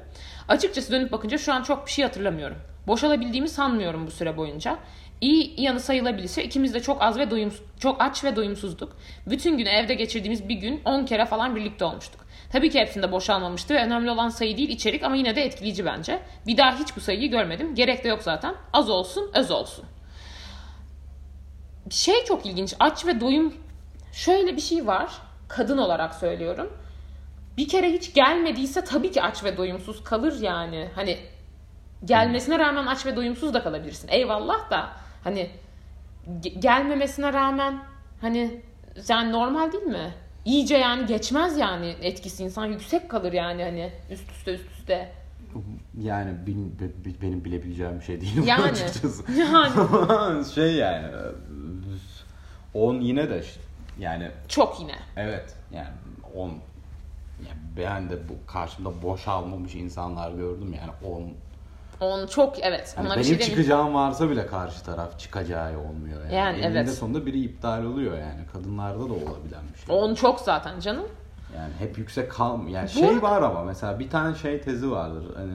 Açıkçası 0.48 0.92
dönüp 0.92 1.12
bakınca 1.12 1.38
şu 1.38 1.54
an 1.54 1.64
çok 1.64 1.86
bir 1.86 1.92
şey 1.92 2.06
hatırlamıyorum. 2.06 2.58
Boşalabildiğimi 2.88 3.50
sanmıyorum 3.50 4.08
bu 4.08 4.12
süre 4.12 4.38
boyunca. 4.38 4.78
İyi 5.22 5.62
yanı 5.62 5.80
sayılabilirse 5.80 6.44
ikimiz 6.44 6.74
de 6.74 6.80
çok 6.80 7.02
az 7.02 7.18
ve 7.18 7.32
doyum 7.32 7.54
çok 7.80 8.02
aç 8.02 8.24
ve 8.24 8.36
doyumsuzduk. 8.36 8.98
Bütün 9.28 9.58
gün 9.58 9.66
evde 9.66 9.94
geçirdiğimiz 9.94 10.50
bir 10.50 10.56
gün 10.56 10.82
10 10.86 11.06
kere 11.06 11.26
falan 11.26 11.56
birlikte 11.56 11.86
olmuştuk. 11.86 12.26
Tabii 12.52 12.70
ki 12.70 12.80
hepsinde 12.80 13.12
boşalmamıştı 13.12 13.74
ve 13.74 13.84
önemli 13.84 14.12
olan 14.12 14.30
sayı 14.30 14.58
değil 14.58 14.70
içerik 14.70 15.04
ama 15.04 15.16
yine 15.16 15.36
de 15.36 15.42
etkileyici 15.42 15.86
bence. 15.86 16.22
Bir 16.48 16.58
daha 16.58 16.80
hiç 16.80 16.96
bu 16.96 17.02
sayıyı 17.02 17.32
görmedim. 17.32 17.76
Gerek 17.76 18.04
de 18.04 18.08
yok 18.08 18.22
zaten. 18.24 18.56
Az 18.74 18.90
olsun, 18.90 19.32
öz 19.34 19.52
olsun. 19.52 19.86
Şey 21.90 22.26
çok 22.26 22.46
ilginç. 22.46 22.74
Aç 22.80 23.06
ve 23.06 23.22
doyum 23.22 23.54
şöyle 24.14 24.56
bir 24.56 24.62
şey 24.62 24.88
var. 24.88 25.12
Kadın 25.48 25.78
olarak 25.78 26.16
söylüyorum. 26.16 26.81
Bir 27.58 27.68
kere 27.68 27.92
hiç 27.92 28.14
gelmediyse 28.14 28.84
tabii 28.84 29.12
ki 29.12 29.22
aç 29.22 29.44
ve 29.44 29.58
doyumsuz 29.58 30.04
kalır 30.04 30.40
yani. 30.42 30.90
Hani 30.96 31.18
gelmesine 32.06 32.60
rağmen 32.60 32.86
aç 32.88 33.06
ve 33.06 33.16
doyumsuz 33.16 33.54
da 33.54 33.64
kalabilirsin. 33.64 34.08
Eyvallah 34.08 34.70
da 34.72 34.90
hani 35.24 35.50
ge- 36.30 36.60
gelmemesine 36.60 37.34
rağmen 37.34 37.80
hani 38.22 38.62
yani 39.10 39.32
normal 39.32 39.72
değil 39.72 39.84
mi? 39.84 40.14
İyice 40.46 40.78
yani 40.78 41.06
geçmez 41.06 41.58
yani 41.58 41.96
etkisi 42.02 42.44
insan 42.44 42.66
yüksek 42.66 43.10
kalır 43.10 43.34
yani 43.34 43.64
hani 43.64 43.92
üst 44.12 44.32
üste 44.32 44.54
üst 44.54 44.72
üste. 44.72 45.12
Yani 46.02 46.32
benim 47.22 47.46
bilebileceğim 47.46 48.00
bir 48.00 48.06
şey 48.06 48.22
değil 48.22 48.44
Yani. 48.46 48.64
açıkçası. 48.64 49.24
Yani 49.38 50.46
şey 50.56 50.74
yani 50.74 51.08
10 52.74 52.96
yine 53.02 53.30
de 53.30 53.44
ş- 53.44 53.60
yani 54.00 54.32
çok 54.48 54.80
yine. 54.80 54.96
evet 55.18 55.56
yani 55.74 55.88
10 56.36 56.52
yani 57.48 57.62
ben 57.78 58.10
de 58.10 58.30
bu 58.30 58.52
karşımda 58.52 59.02
boşalmamış 59.02 59.76
insanlar 59.76 60.32
gördüm 60.32 60.74
yani 60.74 61.16
10 61.16 61.34
On 62.02 62.28
çok 62.28 62.64
evet. 62.64 62.96
Ona 63.00 63.06
bir 63.06 63.10
benim 63.12 63.24
şey 63.24 63.34
demeyeyim. 63.34 63.56
çıkacağım 63.56 63.94
varsa 63.94 64.30
bile 64.30 64.48
karşı 64.48 64.84
taraf 64.84 65.20
çıkacağı 65.20 65.80
olmuyor 65.80 66.24
yani. 66.24 66.36
Yani 66.36 66.60
Eninde 66.60 66.80
evet. 66.80 66.94
sonunda 66.94 67.26
biri 67.26 67.42
iptal 67.42 67.84
oluyor 67.84 68.18
yani. 68.18 68.46
Kadınlarda 68.54 69.00
da 69.00 69.14
olabilen 69.14 69.64
bir 69.74 69.80
şey. 69.80 69.96
On 69.96 70.16
çok 70.16 70.40
zaten 70.40 70.80
canım. 70.80 71.06
Yani 71.58 71.74
hep 71.80 71.98
yüksek 71.98 72.32
kalmıyor. 72.32 72.70
Yani 72.70 72.90
Bu 72.96 73.00
şey 73.00 73.22
var 73.22 73.42
ama 73.42 73.64
mesela 73.64 74.00
bir 74.00 74.10
tane 74.10 74.36
şey 74.36 74.62
tezi 74.62 74.92
vardır. 74.92 75.26
Hani 75.36 75.54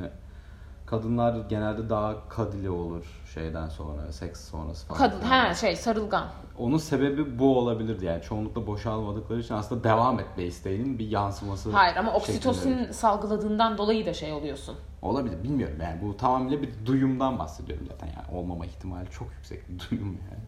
kadınlar 0.86 1.36
genelde 1.48 1.90
daha 1.90 2.28
kadili 2.28 2.70
olur 2.70 3.04
şeyden 3.34 3.68
sonra, 3.68 4.12
seks 4.12 4.50
sonrası 4.50 4.86
falan. 4.86 4.98
Kadın 4.98 5.20
ha 5.20 5.54
şey 5.54 5.76
sarılgan. 5.76 6.26
Onun 6.58 6.78
sebebi 6.78 7.38
bu 7.38 7.58
olabilirdi 7.58 8.04
yani. 8.04 8.22
Çoğunlukla 8.22 8.66
boşalmadıkları 8.66 9.40
için 9.40 9.54
aslında 9.54 9.84
devam 9.84 10.20
etme 10.20 10.44
isteğinin 10.44 10.98
bir 10.98 11.08
yansıması. 11.08 11.70
Hayır 11.70 11.96
ama 11.96 12.10
şeklinde. 12.10 12.16
oksitosin 12.16 12.92
salgıladığından 12.92 13.78
dolayı 13.78 14.06
da 14.06 14.14
şey 14.14 14.32
oluyorsun. 14.32 14.76
Olabilir 15.02 15.42
bilmiyorum 15.44 15.76
yani 15.82 16.00
bu 16.02 16.16
tamamıyla 16.16 16.62
bir 16.62 16.70
duyumdan 16.86 17.38
bahsediyorum 17.38 17.86
zaten 17.90 18.06
yani 18.06 18.38
olmama 18.38 18.66
ihtimali 18.66 19.10
çok 19.10 19.28
yüksek 19.32 19.68
bir 19.68 19.78
duyum 19.78 20.18
yani. 20.30 20.42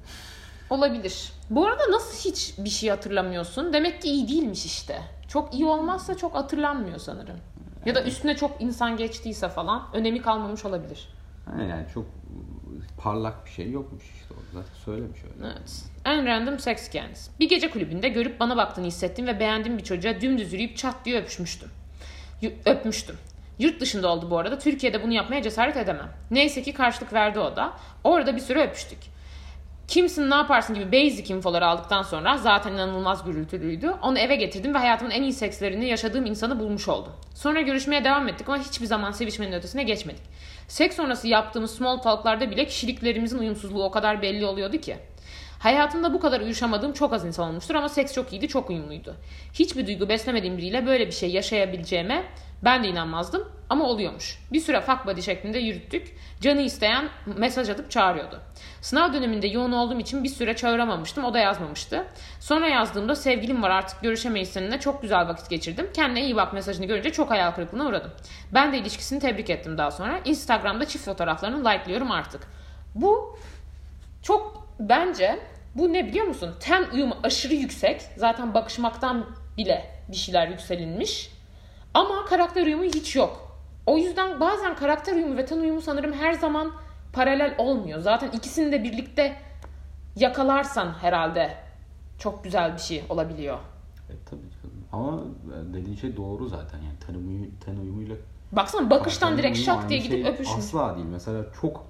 Olabilir. 0.71 1.33
Bu 1.51 1.67
arada 1.67 1.83
nasıl 1.91 2.31
hiç 2.31 2.55
bir 2.59 2.71
şey 2.71 2.91
hatırlamıyorsun? 2.91 3.73
Demek 3.73 4.03
ki 4.03 4.09
iyi 4.09 4.29
değilmiş 4.29 4.67
işte. 4.67 5.03
Çok 5.29 5.55
iyi 5.55 5.67
olmazsa 5.67 6.17
çok 6.17 6.35
hatırlanmıyor 6.35 6.99
sanırım. 6.99 7.37
Ya 7.89 7.95
da 7.95 8.05
üstüne 8.05 8.37
çok 8.37 8.61
insan 8.61 8.97
geçtiyse 8.97 9.49
falan 9.49 9.89
önemi 9.93 10.23
kalmamış 10.23 10.65
olabilir. 10.65 11.09
Yani, 11.51 11.71
yani 11.71 11.87
çok 11.95 12.07
parlak 12.99 13.47
bir 13.47 13.51
şey 13.51 13.71
yokmuş 13.71 14.05
işte 14.05 14.35
o 14.35 14.43
zaten 14.55 14.75
söylemiş 14.85 15.21
öyle. 15.25 15.53
Evet. 15.53 15.85
En 16.05 16.27
random 16.27 16.59
sex 16.59 16.89
hikayeniz. 16.89 17.31
Bir 17.41 17.49
gece 17.49 17.71
kulübünde 17.71 18.09
görüp 18.09 18.41
bana 18.41 18.57
baktığını 18.57 18.87
hissettim 18.87 19.27
ve 19.27 19.41
beğendiğim 19.41 19.79
bir 19.79 19.85
çocuğa 19.85 20.21
dümdüz 20.21 20.53
yürüyüp 20.53 20.77
çat 20.77 21.05
diye 21.05 21.21
öpüşmüştüm. 21.21 21.69
Y- 22.43 22.57
öpmüştüm. 22.67 23.17
Yurt 23.59 23.81
dışında 23.81 24.09
oldu 24.09 24.31
bu 24.31 24.39
arada. 24.39 24.59
Türkiye'de 24.59 25.03
bunu 25.03 25.13
yapmaya 25.13 25.43
cesaret 25.43 25.77
edemem. 25.77 26.11
Neyse 26.31 26.63
ki 26.63 26.73
karşılık 26.73 27.13
verdi 27.13 27.39
o 27.39 27.57
da. 27.57 27.73
Orada 28.05 28.37
bir 28.37 28.41
süre 28.41 28.63
öpüştük. 28.63 28.99
Kimsin 29.89 30.31
ne 30.31 30.35
yaparsın 30.35 30.75
gibi 30.75 30.93
basic 30.93 31.35
infoları 31.35 31.67
aldıktan 31.67 32.03
sonra 32.03 32.39
zaten 32.39 32.73
inanılmaz 32.73 33.25
gürültülüydü. 33.25 33.91
Onu 34.03 34.19
eve 34.19 34.37
getirdim 34.37 34.75
ve 34.75 34.79
hayatımın 34.79 35.11
en 35.11 35.23
iyi 35.23 35.33
sekslerini 35.33 35.89
yaşadığım 35.89 36.27
insanı 36.27 36.61
bulmuş 36.61 36.89
oldum. 36.89 37.13
Sonra 37.35 37.61
görüşmeye 37.61 38.05
devam 38.05 38.29
ettik 38.29 38.49
ama 38.49 38.59
hiçbir 38.59 38.87
zaman 38.87 39.13
sevişmenin 39.13 39.53
ötesine 39.53 39.83
geçmedik. 39.83 40.23
Seks 40.69 40.97
sonrası 40.97 41.29
yaptığımız 41.29 41.71
small 41.75 41.97
talklarda 41.97 42.51
bile 42.51 42.67
kişiliklerimizin 42.67 43.39
uyumsuzluğu 43.39 43.85
o 43.85 43.91
kadar 43.91 44.23
belli 44.23 44.47
oluyordu 44.47 44.77
ki. 44.77 44.97
Hayatımda 45.59 46.15
bu 46.15 46.21
kadar 46.21 46.41
uyuşamadığım 46.41 46.93
çok 46.93 47.13
az 47.13 47.25
insan 47.25 47.49
olmuştur 47.49 47.75
ama 47.75 47.89
seks 47.89 48.15
çok 48.15 48.33
iyiydi, 48.33 48.49
çok 48.49 48.71
uyumluydu. 48.71 49.15
Hiçbir 49.55 49.87
duygu 49.87 50.09
beslemediğim 50.09 50.59
biriyle 50.59 50.87
böyle 50.87 51.07
bir 51.07 51.13
şey 51.13 51.31
yaşayabileceğime 51.31 52.25
ben 52.65 52.85
de 52.85 52.89
inanmazdım 52.89 53.49
ama 53.71 53.85
oluyormuş. 53.85 54.39
Bir 54.53 54.61
süre 54.61 54.81
fuck 54.81 55.07
buddy 55.07 55.21
şeklinde 55.21 55.59
yürüttük. 55.59 56.17
Canı 56.41 56.61
isteyen 56.61 57.09
mesaj 57.27 57.71
atıp 57.71 57.91
çağırıyordu. 57.91 58.41
Sınav 58.81 59.13
döneminde 59.13 59.47
yoğun 59.47 59.73
olduğum 59.73 60.01
için 60.01 60.25
bir 60.25 60.29
süre 60.29 60.57
çağıramamıştım. 60.57 61.25
O 61.25 61.35
da 61.35 61.39
yazmamıştı. 61.39 62.07
Sonra 62.41 62.69
yazdığımda 62.69 63.15
sevgilim 63.15 63.63
var 63.63 63.71
artık 63.71 64.03
görüşemeyiz 64.03 64.49
seninle. 64.49 64.81
Çok 64.81 65.03
güzel 65.03 65.29
vakit 65.29 65.51
geçirdim. 65.51 65.91
Kendine 65.95 66.25
iyi 66.25 66.37
bak 66.37 66.53
mesajını 66.53 66.87
görünce 66.87 67.13
çok 67.13 67.31
hayal 67.31 67.51
kırıklığına 67.51 67.87
uğradım. 67.87 68.11
Ben 68.55 68.73
de 68.73 68.79
ilişkisini 68.79 69.21
tebrik 69.21 69.51
ettim 69.51 69.79
daha 69.79 69.91
sonra. 69.91 70.21
Instagram'da 70.25 70.85
çift 70.85 71.05
fotoğraflarını 71.05 71.71
like'lıyorum 71.71 72.11
artık. 72.11 72.43
Bu 72.95 73.39
çok 74.23 74.69
bence 74.81 75.41
bu 75.75 75.93
ne 75.93 76.07
biliyor 76.07 76.27
musun? 76.27 76.55
Ten 76.61 76.87
uyumu 76.93 77.17
aşırı 77.23 77.55
yüksek. 77.55 78.03
Zaten 78.17 78.55
bakışmaktan 78.55 79.27
bile 79.57 79.91
bir 80.09 80.17
şeyler 80.17 80.49
yükselinmiş. 80.49 81.38
Ama 81.95 82.25
karakter 82.25 82.67
uyumu 82.67 82.85
hiç 82.85 83.17
yok. 83.17 83.59
O 83.87 83.99
yüzden 83.99 84.41
bazen 84.41 84.77
karakter 84.77 85.15
uyumu 85.15 85.37
ve 85.37 85.47
ten 85.47 85.59
uyumu 85.59 85.81
sanırım 85.81 86.13
her 86.13 86.33
zaman 86.33 86.73
paralel 87.13 87.55
olmuyor. 87.59 88.01
Zaten 88.01 88.31
ikisini 88.31 88.73
de 88.73 88.85
birlikte 88.85 89.37
yakalarsan 90.17 90.93
herhalde 90.93 91.57
çok 92.19 92.45
güzel 92.45 92.73
bir 92.75 92.81
şey 92.81 93.05
olabiliyor. 93.09 93.59
E, 94.09 94.13
tabii 94.31 94.41
canım. 94.63 94.85
Ama 94.93 95.23
dediğin 95.75 95.97
şey 95.97 96.17
doğru 96.17 96.49
zaten 96.49 96.79
yani 96.79 96.99
ten, 97.07 97.15
uyumu, 97.15 97.47
ten 97.65 97.77
uyumuyla 97.77 98.17
Baksana 98.53 98.91
bakıştan 98.91 99.39
direkt 99.39 99.59
şak 99.59 99.89
diye 99.89 100.01
gidip 100.01 100.25
şey 100.25 100.33
öpüşmüş. 100.33 100.59
Asla 100.59 100.97
değil. 100.97 101.07
Mesela 101.07 101.45
çok 101.61 101.85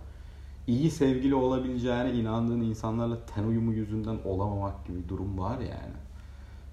iyi 0.67 0.91
sevgili 0.91 1.35
olabileceğine 1.35 2.13
inandığın 2.13 2.61
insanlarla 2.61 3.27
ten 3.35 3.45
uyumu 3.45 3.73
yüzünden 3.73 4.19
olamamak 4.25 4.87
gibi 4.87 5.05
bir 5.05 5.09
durum 5.09 5.39
var 5.39 5.59
yani. 5.59 5.97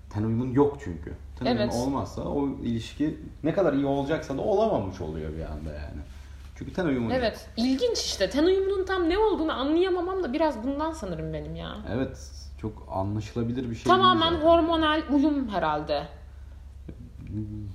Ten 0.09 0.23
uyumun 0.23 0.53
yok 0.53 0.77
çünkü. 0.83 1.13
Evet. 1.45 1.73
olmazsa 1.73 2.21
o 2.21 2.47
ilişki 2.63 3.19
ne 3.43 3.53
kadar 3.53 3.73
iyi 3.73 3.85
olacaksa 3.85 4.37
da 4.37 4.41
olamamış 4.41 5.01
oluyor 5.01 5.33
bir 5.33 5.41
anda 5.41 5.69
yani. 5.73 6.01
Çünkü 6.55 6.73
ten 6.73 6.85
uyumu. 6.85 7.13
Evet. 7.13 7.49
ilginç 7.57 7.97
işte. 7.97 8.29
Ten 8.29 8.43
uyumunun 8.43 8.85
tam 8.85 9.09
ne 9.09 9.17
olduğunu 9.17 9.53
anlayamamam 9.53 10.23
da 10.23 10.33
biraz 10.33 10.63
bundan 10.63 10.91
sanırım 10.91 11.33
benim 11.33 11.55
ya. 11.55 11.77
Evet. 11.95 12.31
Çok 12.61 12.87
anlaşılabilir 12.91 13.69
bir 13.69 13.75
şey 13.75 13.83
Tamamen 13.83 14.31
hormonal 14.33 15.01
uyum 15.13 15.49
herhalde. 15.49 16.03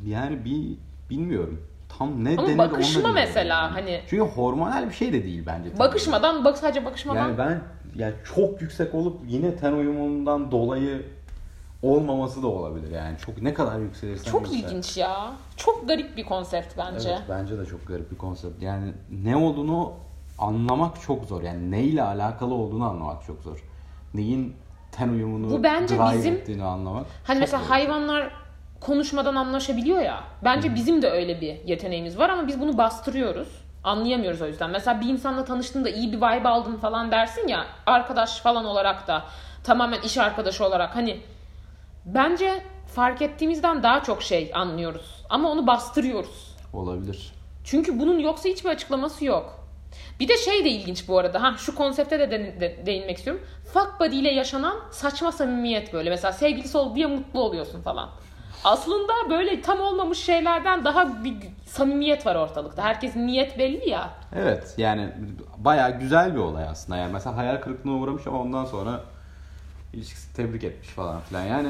Yani 0.06 0.44
bir 0.44 0.78
bilmiyorum. 1.10 1.66
Tam 1.98 2.24
ne 2.24 2.34
Ama 2.38 2.48
denir 2.48 2.58
bakışma 2.58 3.12
mesela, 3.12 3.68
bilmiyorum. 3.68 3.88
hani- 3.90 4.02
Çünkü 4.10 4.22
hormonal 4.22 4.88
bir 4.88 4.94
şey 4.94 5.12
de 5.12 5.24
değil 5.24 5.42
bence. 5.46 5.78
Bakışmadan, 5.78 6.44
bak 6.44 6.58
sadece 6.58 6.84
bakışmadan. 6.84 7.20
Yani 7.20 7.38
ben 7.38 7.60
yani 7.96 8.14
çok 8.36 8.62
yüksek 8.62 8.94
olup 8.94 9.20
yine 9.28 9.56
ten 9.56 9.72
uyumundan 9.72 10.50
dolayı 10.50 11.06
olmaması 11.82 12.42
da 12.42 12.46
olabilir 12.46 12.90
yani. 12.90 13.18
Çok 13.18 13.42
ne 13.42 13.54
kadar 13.54 13.78
yükselirsen 13.78 14.30
Çok 14.32 14.40
yüksel. 14.52 14.58
ilginç 14.58 14.96
ya. 14.96 15.32
Çok 15.56 15.88
garip 15.88 16.16
bir 16.16 16.24
konsept 16.24 16.78
bence. 16.78 17.08
Evet 17.08 17.22
bence 17.28 17.58
de 17.58 17.66
çok 17.66 17.86
garip 17.86 18.10
bir 18.12 18.18
konsept. 18.18 18.62
Yani 18.62 18.92
ne 19.10 19.36
olduğunu 19.36 19.92
anlamak 20.38 21.00
çok 21.02 21.24
zor. 21.24 21.42
Yani 21.42 21.70
neyle 21.70 22.02
alakalı 22.02 22.54
olduğunu 22.54 22.84
anlamak 22.90 23.24
çok 23.24 23.42
zor. 23.42 23.64
Neyin 24.14 24.56
ten 24.92 25.08
uyumunu 25.08 25.50
Bu 25.50 25.62
bence 25.62 25.96
drive 25.98 26.18
bizim- 26.18 26.34
ettiğini 26.34 26.64
anlamak. 26.64 27.06
Hani 27.24 27.38
mesela 27.40 27.62
zor. 27.62 27.68
hayvanlar 27.70 28.30
konuşmadan 28.80 29.34
anlaşabiliyor 29.34 30.00
ya. 30.00 30.20
Bence 30.44 30.74
bizim 30.74 31.02
de 31.02 31.10
öyle 31.10 31.40
bir 31.40 31.64
yeteneğimiz 31.64 32.18
var 32.18 32.28
ama 32.28 32.46
biz 32.48 32.60
bunu 32.60 32.78
bastırıyoruz. 32.78 33.48
Anlayamıyoruz 33.84 34.42
o 34.42 34.46
yüzden. 34.46 34.70
Mesela 34.70 35.00
bir 35.00 35.06
insanla 35.08 35.44
tanıştığında 35.44 35.88
iyi 35.90 36.12
bir 36.12 36.16
vibe 36.16 36.48
aldın 36.48 36.76
falan 36.76 37.10
dersin 37.10 37.48
ya. 37.48 37.64
Arkadaş 37.86 38.40
falan 38.40 38.64
olarak 38.64 39.08
da 39.08 39.22
tamamen 39.64 40.00
iş 40.02 40.18
arkadaşı 40.18 40.64
olarak 40.66 40.96
hani 40.96 41.20
bence 42.04 42.62
fark 42.94 43.22
ettiğimizden 43.22 43.82
daha 43.82 44.02
çok 44.02 44.22
şey 44.22 44.50
anlıyoruz. 44.54 45.24
Ama 45.30 45.50
onu 45.50 45.66
bastırıyoruz. 45.66 46.56
olabilir. 46.72 47.32
Çünkü 47.64 47.98
bunun 48.00 48.18
yoksa 48.18 48.48
hiçbir 48.48 48.70
açıklaması 48.70 49.24
yok. 49.24 49.60
Bir 50.20 50.28
de 50.28 50.36
şey 50.36 50.64
de 50.64 50.68
ilginç 50.70 51.08
bu 51.08 51.18
arada. 51.18 51.42
Ha 51.42 51.54
şu 51.58 51.74
konsepte 51.74 52.18
de, 52.20 52.30
de- 52.30 52.60
de- 52.60 52.86
değinmek 52.86 53.16
istiyorum. 53.18 53.42
Fuck 53.72 54.00
buddy 54.00 54.18
ile 54.20 54.30
yaşanan 54.30 54.76
saçma 54.90 55.32
samimiyet 55.32 55.92
böyle. 55.92 56.10
Mesela 56.10 56.32
sevgilisi 56.32 56.78
ol 56.78 56.94
diye 56.94 57.06
mutlu 57.06 57.40
oluyorsun 57.40 57.82
falan. 57.82 58.08
Aslında 58.64 59.12
böyle 59.30 59.60
tam 59.62 59.80
olmamış 59.80 60.18
şeylerden 60.18 60.84
daha 60.84 61.24
bir 61.24 61.34
samimiyet 61.66 62.26
var 62.26 62.34
ortalıkta. 62.34 62.82
Herkesin 62.82 63.26
niyet 63.26 63.58
belli 63.58 63.88
ya. 63.90 64.10
Evet 64.36 64.74
yani 64.78 65.12
bayağı 65.58 65.98
güzel 65.98 66.34
bir 66.34 66.40
olay 66.40 66.64
aslında. 66.64 66.98
Yani 66.98 67.12
mesela 67.12 67.36
hayal 67.36 67.56
kırıklığına 67.56 67.94
uğramış 67.96 68.26
ama 68.26 68.40
ondan 68.40 68.64
sonra 68.64 69.00
ilişkisi 69.94 70.34
tebrik 70.34 70.64
etmiş 70.64 70.88
falan 70.88 71.20
filan. 71.20 71.44
Yani 71.44 71.68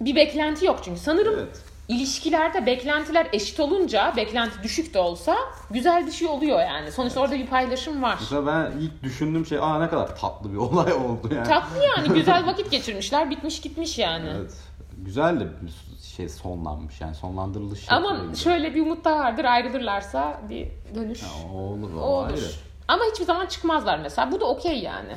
Bir 0.00 0.16
beklenti 0.16 0.66
yok 0.66 0.80
çünkü. 0.84 1.00
Sanırım 1.00 1.34
evet. 1.38 1.62
ilişkilerde 1.88 2.66
beklentiler 2.66 3.26
eşit 3.32 3.60
olunca, 3.60 4.12
beklenti 4.16 4.62
düşük 4.62 4.94
de 4.94 4.98
olsa 4.98 5.36
güzel 5.70 6.06
bir 6.06 6.12
şey 6.12 6.28
oluyor 6.28 6.60
yani. 6.60 6.92
Sonuçta 6.92 7.20
orada 7.20 7.34
bir 7.34 7.46
paylaşım 7.46 8.02
var. 8.02 8.16
Mesela 8.20 8.46
ben 8.46 8.78
ilk 8.80 9.02
düşündüğüm 9.02 9.46
şey 9.46 9.58
aa 9.58 9.78
ne 9.78 9.88
kadar 9.88 10.16
tatlı 10.16 10.52
bir 10.52 10.56
olay 10.66 10.92
oldu 10.92 11.34
yani. 11.34 11.48
Tatlı 11.48 11.84
yani 11.96 12.08
güzel 12.18 12.46
vakit 12.46 12.70
geçirmişler 12.70 13.30
bitmiş 13.30 13.60
gitmiş 13.60 13.98
yani. 13.98 14.28
Evet. 14.36 14.54
Güzel 14.98 15.40
de 15.40 15.44
bir 15.62 15.72
şey 16.16 16.28
sonlanmış 16.28 17.00
yani 17.00 17.14
sonlandırılış 17.14 17.92
Ama 17.92 18.34
şöyle 18.34 18.74
bir 18.74 18.82
umut 18.82 19.04
da 19.04 19.18
vardır 19.18 19.44
ayrılırlarsa 19.44 20.40
bir 20.48 20.68
dönüş 20.94 21.22
Ya, 21.22 21.52
olur 21.52 21.94
o, 21.94 22.00
olur. 22.00 22.54
Ama 22.88 23.04
hiçbir 23.12 23.24
zaman 23.24 23.46
çıkmazlar 23.46 23.98
mesela. 23.98 24.32
Bu 24.32 24.40
da 24.40 24.44
okey 24.44 24.78
yani. 24.78 25.16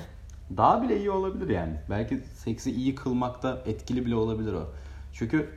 Daha 0.57 0.81
bile 0.81 0.97
iyi 0.97 1.11
olabilir 1.11 1.49
yani. 1.49 1.73
Belki 1.89 2.17
seksi 2.17 2.71
iyi 2.71 2.95
kılmakta 2.95 3.61
etkili 3.65 4.05
bile 4.05 4.15
olabilir 4.15 4.53
o. 4.53 4.69
Çünkü 5.13 5.49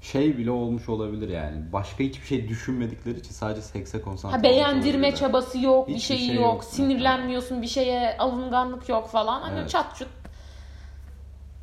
şey 0.00 0.38
bile 0.38 0.50
olmuş 0.50 0.88
olabilir 0.88 1.28
yani. 1.28 1.72
Başka 1.72 2.04
hiçbir 2.04 2.26
şey 2.26 2.48
düşünmedikleri 2.48 3.18
için 3.18 3.30
sadece 3.32 3.62
sekse 3.62 4.00
konsantre 4.00 4.36
Ha 4.36 4.42
beğendirme 4.42 5.14
çabası 5.14 5.58
yok, 5.58 5.88
bir 5.88 5.94
Hiçbir 5.94 6.16
şeyi 6.16 6.26
şey 6.26 6.34
yok, 6.36 6.44
yok. 6.44 6.64
sinirlenmiyorsun 6.64 7.62
bir 7.62 7.66
şeye, 7.66 8.16
alınganlık 8.18 8.88
yok 8.88 9.08
falan. 9.08 9.40
Hani 9.40 9.58
Evet. 9.60 9.70
çat 9.70 9.96
çut. 9.96 10.08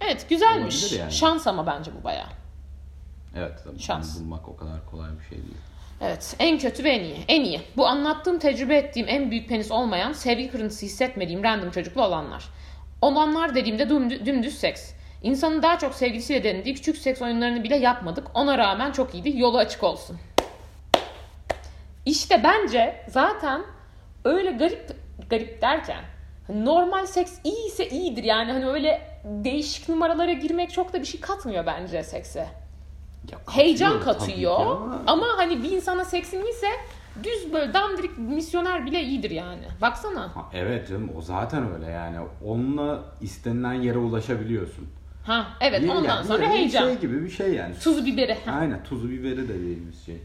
Evet 0.02 0.30
güzelmiş. 0.30 0.84
Olabilir 0.84 1.00
yani. 1.00 1.12
Şans 1.12 1.48
ama 1.48 1.68
bence 1.68 1.92
bu 2.02 2.04
baya. 2.04 2.26
Evet 3.36 3.54
tabii. 3.64 3.80
Şans. 3.80 4.16
Bunu 4.16 4.24
bulmak 4.26 4.50
o 4.50 4.56
kadar 4.58 4.86
kolay 4.92 5.10
bir 5.20 5.24
şey 5.24 5.38
değil. 5.38 5.58
Evet 6.02 6.36
en 6.40 6.60
kötü 6.60 6.84
ve 6.84 6.90
en 6.90 7.04
iyi. 7.04 7.18
En 7.28 7.44
iyi. 7.44 7.62
Bu 7.78 7.88
anlattığım 7.88 8.40
tecrübe 8.40 8.78
ettiğim 8.78 9.08
en 9.10 9.32
büyük 9.32 9.50
penis 9.50 9.72
olmayan, 9.72 10.14
sevgi 10.14 10.52
kırıntısı 10.52 10.86
hissetmediğim 10.86 11.44
random 11.44 11.72
çocuklu 11.72 12.04
olanlar. 12.04 12.46
Olanlar 13.06 13.56
dediğimde 13.56 13.90
dümdüz, 13.90 14.26
dümdüz 14.26 14.58
seks. 14.58 14.94
İnsanın 15.24 15.64
daha 15.64 15.80
çok 15.80 15.94
sevgilisiyle 15.94 16.44
denediği 16.44 16.76
küçük 16.76 16.98
seks 16.98 17.22
oyunlarını 17.22 17.64
bile 17.64 17.76
yapmadık. 17.76 18.28
Ona 18.34 18.58
rağmen 18.58 18.92
çok 18.92 19.14
iyiydi. 19.14 19.40
Yolu 19.40 19.58
açık 19.58 19.84
olsun. 19.84 20.18
İşte 22.06 22.44
bence 22.44 23.06
zaten 23.08 23.62
öyle 24.24 24.52
garip 24.52 24.96
garip 25.30 25.62
derken 25.62 26.04
hani 26.48 26.66
normal 26.66 27.06
seks 27.06 27.34
iyiyse 27.44 27.90
iyidir 27.90 28.24
yani 28.24 28.52
hani 28.52 28.68
öyle 28.68 29.20
değişik 29.24 29.90
numaralara 29.90 30.34
girmek 30.34 30.72
çok 30.72 30.94
da 30.94 31.00
bir 31.00 31.06
şey 31.06 31.22
katmıyor 31.22 31.66
bence 31.66 32.04
sekse. 32.04 32.48
Ya 33.32 33.40
Heyecan 33.52 33.92
katıyor 33.92 34.16
tabii 34.16 34.30
katıyor 34.30 34.60
ama... 34.60 35.04
ama 35.08 35.28
hani 35.38 35.64
bir 35.64 35.72
insana 35.72 36.06
seksin 36.06 36.44
iyiyse 36.44 36.68
düz 37.24 37.54
böyle 37.54 37.74
dandirik 37.74 38.18
misyoner 38.18 38.86
bile 38.86 39.04
iyidir 39.04 39.32
yani. 39.32 39.64
Baksana. 39.82 40.36
Ha, 40.36 40.50
Evet 40.54 40.90
canım 40.90 41.10
o 41.18 41.22
zaten 41.22 41.74
öyle 41.74 41.86
yani. 41.86 42.18
Onunla 42.46 43.04
istenilen 43.22 43.74
yere 43.74 43.98
ulaşabiliyorsun. 43.98 44.88
Ha 45.24 45.48
evet 45.62 45.82
Bir- 45.82 45.90
ondan 45.90 46.04
yani 46.04 46.28
sonra 46.28 46.42
bir 46.42 46.48
heyecan. 46.48 46.88
Şey 46.88 47.00
gibi 47.00 47.24
bir 47.24 47.30
şey 47.30 47.54
yani. 47.54 47.76
Tuzu 47.80 48.06
biberi. 48.06 48.38
Aynen 48.60 48.84
tuzu 48.84 49.10
biberi 49.10 49.38
de 49.38 49.50
dediğimiz 49.50 50.06
şey. 50.06 50.18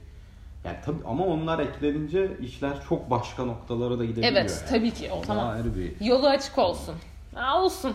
Yani 0.64 0.76
tabii 0.84 0.98
ama 1.06 1.24
onlar 1.26 1.58
eklenince 1.58 2.30
işler 2.40 2.72
çok 2.88 3.10
başka 3.10 3.44
noktalara 3.44 3.98
da 3.98 4.04
gidebiliyor. 4.04 4.32
Evet 4.32 4.64
yani. 4.70 4.78
tabii 4.78 4.90
ki 4.90 5.10
o 5.12 5.32
ayrı 5.32 5.74
bir 5.76 6.06
Yolu 6.06 6.28
açık 6.28 6.58
olsun. 6.58 6.94
Ha, 7.34 7.62
olsun. 7.62 7.92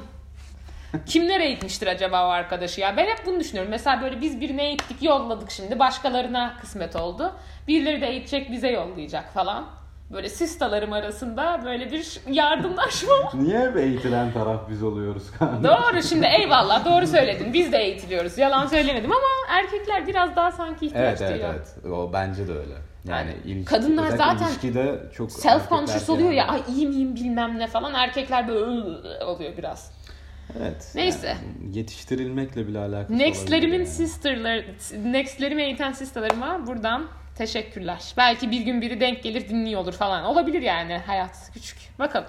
Kim 1.05 1.27
nereye 1.27 1.51
gitmiştir 1.51 1.87
acaba 1.87 2.27
o 2.27 2.29
arkadaşı 2.29 2.81
ya? 2.81 2.97
Ben 2.97 3.05
hep 3.05 3.25
bunu 3.25 3.39
düşünüyorum. 3.39 3.71
Mesela 3.71 4.01
böyle 4.01 4.21
biz 4.21 4.41
birine 4.41 4.65
eğittik 4.67 5.03
yolladık 5.03 5.51
şimdi. 5.51 5.79
Başkalarına 5.79 6.53
kısmet 6.61 6.95
oldu. 6.95 7.31
Birileri 7.67 8.01
de 8.01 8.07
eğitecek 8.07 8.51
bize 8.51 8.69
yollayacak 8.69 9.33
falan. 9.33 9.65
Böyle 10.13 10.29
sistalarım 10.29 10.93
arasında 10.93 11.61
böyle 11.65 11.91
bir 11.91 12.19
yardımlaşma. 12.29 13.13
Niye 13.33 13.59
hep 13.59 13.77
eğitilen 13.77 14.31
taraf 14.33 14.61
biz 14.69 14.83
oluyoruz 14.83 15.31
kanka? 15.39 15.63
doğru 15.69 16.03
şimdi 16.03 16.25
eyvallah 16.25 16.85
doğru 16.85 17.07
söyledin. 17.07 17.53
Biz 17.53 17.71
de 17.71 17.77
eğitiliyoruz. 17.77 18.37
Yalan 18.37 18.67
söylemedim 18.67 19.11
ama 19.11 19.57
erkekler 19.57 20.07
biraz 20.07 20.35
daha 20.35 20.51
sanki 20.51 20.85
ihtiyaç 20.85 21.07
Evet 21.07 21.21
evet 21.21 21.31
duyuyor. 21.31 21.53
evet. 21.55 21.93
O 21.93 22.13
bence 22.13 22.47
de 22.47 22.51
öyle. 22.51 22.73
Yani 23.05 23.29
Yani 23.29 23.33
ilişki, 23.45 23.65
kadınlar 23.65 24.07
zaten 24.09 24.47
ilişkide 24.47 24.99
çok 25.17 25.31
Self 25.31 25.69
conscious 25.69 26.09
oluyor 26.09 26.31
ya 26.31 26.35
yani- 26.37 26.51
ay 26.51 26.61
iyi 26.75 26.87
miyim 26.87 27.15
bilmem 27.15 27.59
ne 27.59 27.67
falan. 27.67 27.93
Erkekler 27.93 28.47
böyle 28.47 28.65
oluyor 29.25 29.57
biraz. 29.57 29.91
Evet. 30.59 30.91
Neyse. 30.95 31.27
yani 31.27 31.77
yetiştirilmekle 31.77 32.67
bile 32.67 32.79
alakası 32.79 33.17
Nextlerimin 33.17 33.73
yani. 33.73 33.87
sisterları, 33.87 34.65
nextlerimi 35.03 35.63
eğiten 35.63 35.91
sisterlarıma 35.91 36.67
buradan 36.67 37.07
teşekkürler. 37.37 38.13
Belki 38.17 38.51
bir 38.51 38.61
gün 38.61 38.81
biri 38.81 38.99
denk 38.99 39.23
gelir 39.23 39.49
dinliyor 39.49 39.81
olur 39.81 39.93
falan. 39.93 40.23
Olabilir 40.23 40.61
yani 40.61 40.97
hayat 40.97 41.51
küçük. 41.53 41.77
Bakalım. 41.99 42.27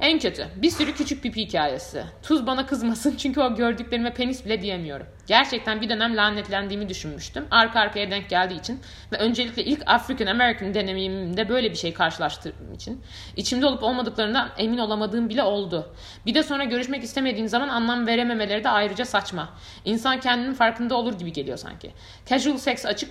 En 0.00 0.18
kötü. 0.18 0.46
Bir 0.56 0.70
sürü 0.70 0.94
küçük 0.94 1.22
pipi 1.22 1.40
hikayesi. 1.40 2.04
Tuz 2.22 2.46
bana 2.46 2.66
kızmasın 2.66 3.16
çünkü 3.16 3.40
o 3.40 3.54
gördüklerime 3.54 4.14
penis 4.14 4.44
bile 4.44 4.62
diyemiyorum. 4.62 5.06
Gerçekten 5.26 5.80
bir 5.80 5.88
dönem 5.88 6.16
lanetlendiğimi 6.16 6.88
düşünmüştüm. 6.88 7.46
Arka 7.50 7.80
arkaya 7.80 8.10
denk 8.10 8.28
geldiği 8.28 8.58
için 8.58 8.80
ve 9.12 9.16
öncelikle 9.16 9.64
ilk 9.64 9.82
African 9.86 10.26
American 10.26 10.74
deneyimimde 10.74 11.48
böyle 11.48 11.70
bir 11.70 11.76
şey 11.76 11.94
karşılaştırdığım 11.94 12.74
için 12.74 13.02
içimde 13.36 13.66
olup 13.66 13.82
olmadıklarından 13.82 14.50
emin 14.58 14.78
olamadığım 14.78 15.28
bile 15.28 15.42
oldu. 15.42 15.94
Bir 16.26 16.34
de 16.34 16.42
sonra 16.42 16.64
görüşmek 16.64 17.04
istemediğim 17.04 17.48
zaman 17.48 17.68
anlam 17.68 18.06
verememeleri 18.06 18.64
de 18.64 18.68
ayrıca 18.68 19.04
saçma. 19.04 19.48
İnsan 19.84 20.20
kendinin 20.20 20.54
farkında 20.54 20.94
olur 20.94 21.18
gibi 21.18 21.32
geliyor 21.32 21.56
sanki. 21.56 21.92
Casual 22.26 22.56
sex 22.56 22.86
açık 22.86 23.10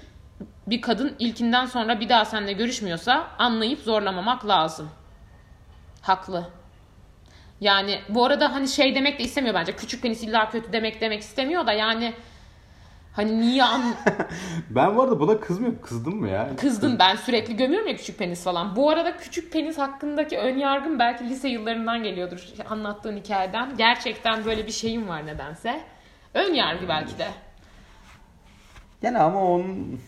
bir 0.67 0.81
kadın 0.81 1.15
ilkinden 1.19 1.65
sonra 1.65 1.99
bir 1.99 2.09
daha 2.09 2.25
seninle 2.25 2.53
görüşmüyorsa 2.53 3.27
anlayıp 3.39 3.79
zorlamamak 3.79 4.47
lazım. 4.47 4.89
Haklı. 6.01 6.58
Yani 7.61 7.99
bu 8.09 8.25
arada 8.25 8.53
hani 8.53 8.67
şey 8.67 8.95
demek 8.95 9.19
de 9.19 9.23
istemiyor 9.23 9.55
bence. 9.55 9.75
Küçük 9.75 10.01
penis 10.01 10.23
illa 10.23 10.49
kötü 10.49 10.73
demek 10.73 11.01
demek 11.01 11.21
istemiyor 11.21 11.67
da 11.67 11.73
yani 11.73 12.13
hani 13.13 13.41
niye 13.41 13.63
an 13.63 13.81
Ben 14.69 14.95
bu 14.95 15.01
arada 15.01 15.19
buna 15.19 15.39
kızmıyorum. 15.39 15.81
Kızdım 15.81 16.15
mı 16.15 16.29
ya? 16.29 16.49
kızdım 16.57 16.99
ben 16.99 17.15
sürekli 17.15 17.55
gömüyorum 17.55 17.87
ya 17.87 17.95
küçük 17.95 18.17
penis 18.19 18.43
falan. 18.43 18.75
Bu 18.75 18.89
arada 18.89 19.17
küçük 19.17 19.53
penis 19.53 19.77
hakkındaki 19.77 20.37
ön 20.37 20.57
yargım 20.57 20.99
belki 20.99 21.29
lise 21.29 21.49
yıllarından 21.49 22.03
geliyordur 22.03 22.45
anlattığın 22.69 23.17
hikayeden. 23.17 23.77
Gerçekten 23.77 24.45
böyle 24.45 24.67
bir 24.67 24.71
şeyim 24.71 25.07
var 25.07 25.25
nedense. 25.25 25.81
Ön 26.33 26.53
yargı 26.53 26.87
belki 26.87 27.17
de. 27.17 27.27
Yani 29.01 29.19
ama 29.19 29.43
onun 29.43 29.99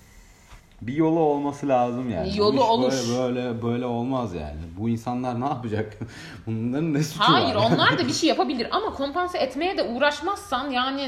bir 0.82 0.94
yolu 0.94 1.20
olması 1.20 1.68
lazım 1.68 2.10
yani. 2.10 2.38
Yolu 2.38 2.58
Bu 2.58 2.62
iş 2.62 2.70
olur. 2.70 2.92
Böyle, 2.92 3.36
böyle 3.36 3.62
böyle 3.62 3.86
olmaz 3.86 4.34
yani. 4.34 4.60
Bu 4.78 4.90
insanlar 4.90 5.42
ne 5.42 5.46
yapacak? 5.46 5.98
Bunların 6.48 6.94
ne 6.94 7.04
suçu 7.04 7.20
Hayır 7.24 7.56
var? 7.56 7.70
onlar 7.72 7.98
da 8.00 8.08
bir 8.08 8.14
şey 8.14 8.30
yapabilir 8.30 8.68
ama 8.72 8.94
kompanse 8.94 9.38
etmeye 9.38 9.78
de 9.78 9.84
uğraşmazsan 9.84 10.70
yani 10.70 11.02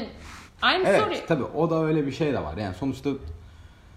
I'm 0.62 0.86
Evet 0.86 1.02
sorry. 1.02 1.26
tabii 1.28 1.44
o 1.44 1.70
da 1.70 1.84
öyle 1.84 2.06
bir 2.06 2.12
şey 2.12 2.32
de 2.32 2.42
var. 2.42 2.56
Yani 2.56 2.74
sonuçta 2.74 3.10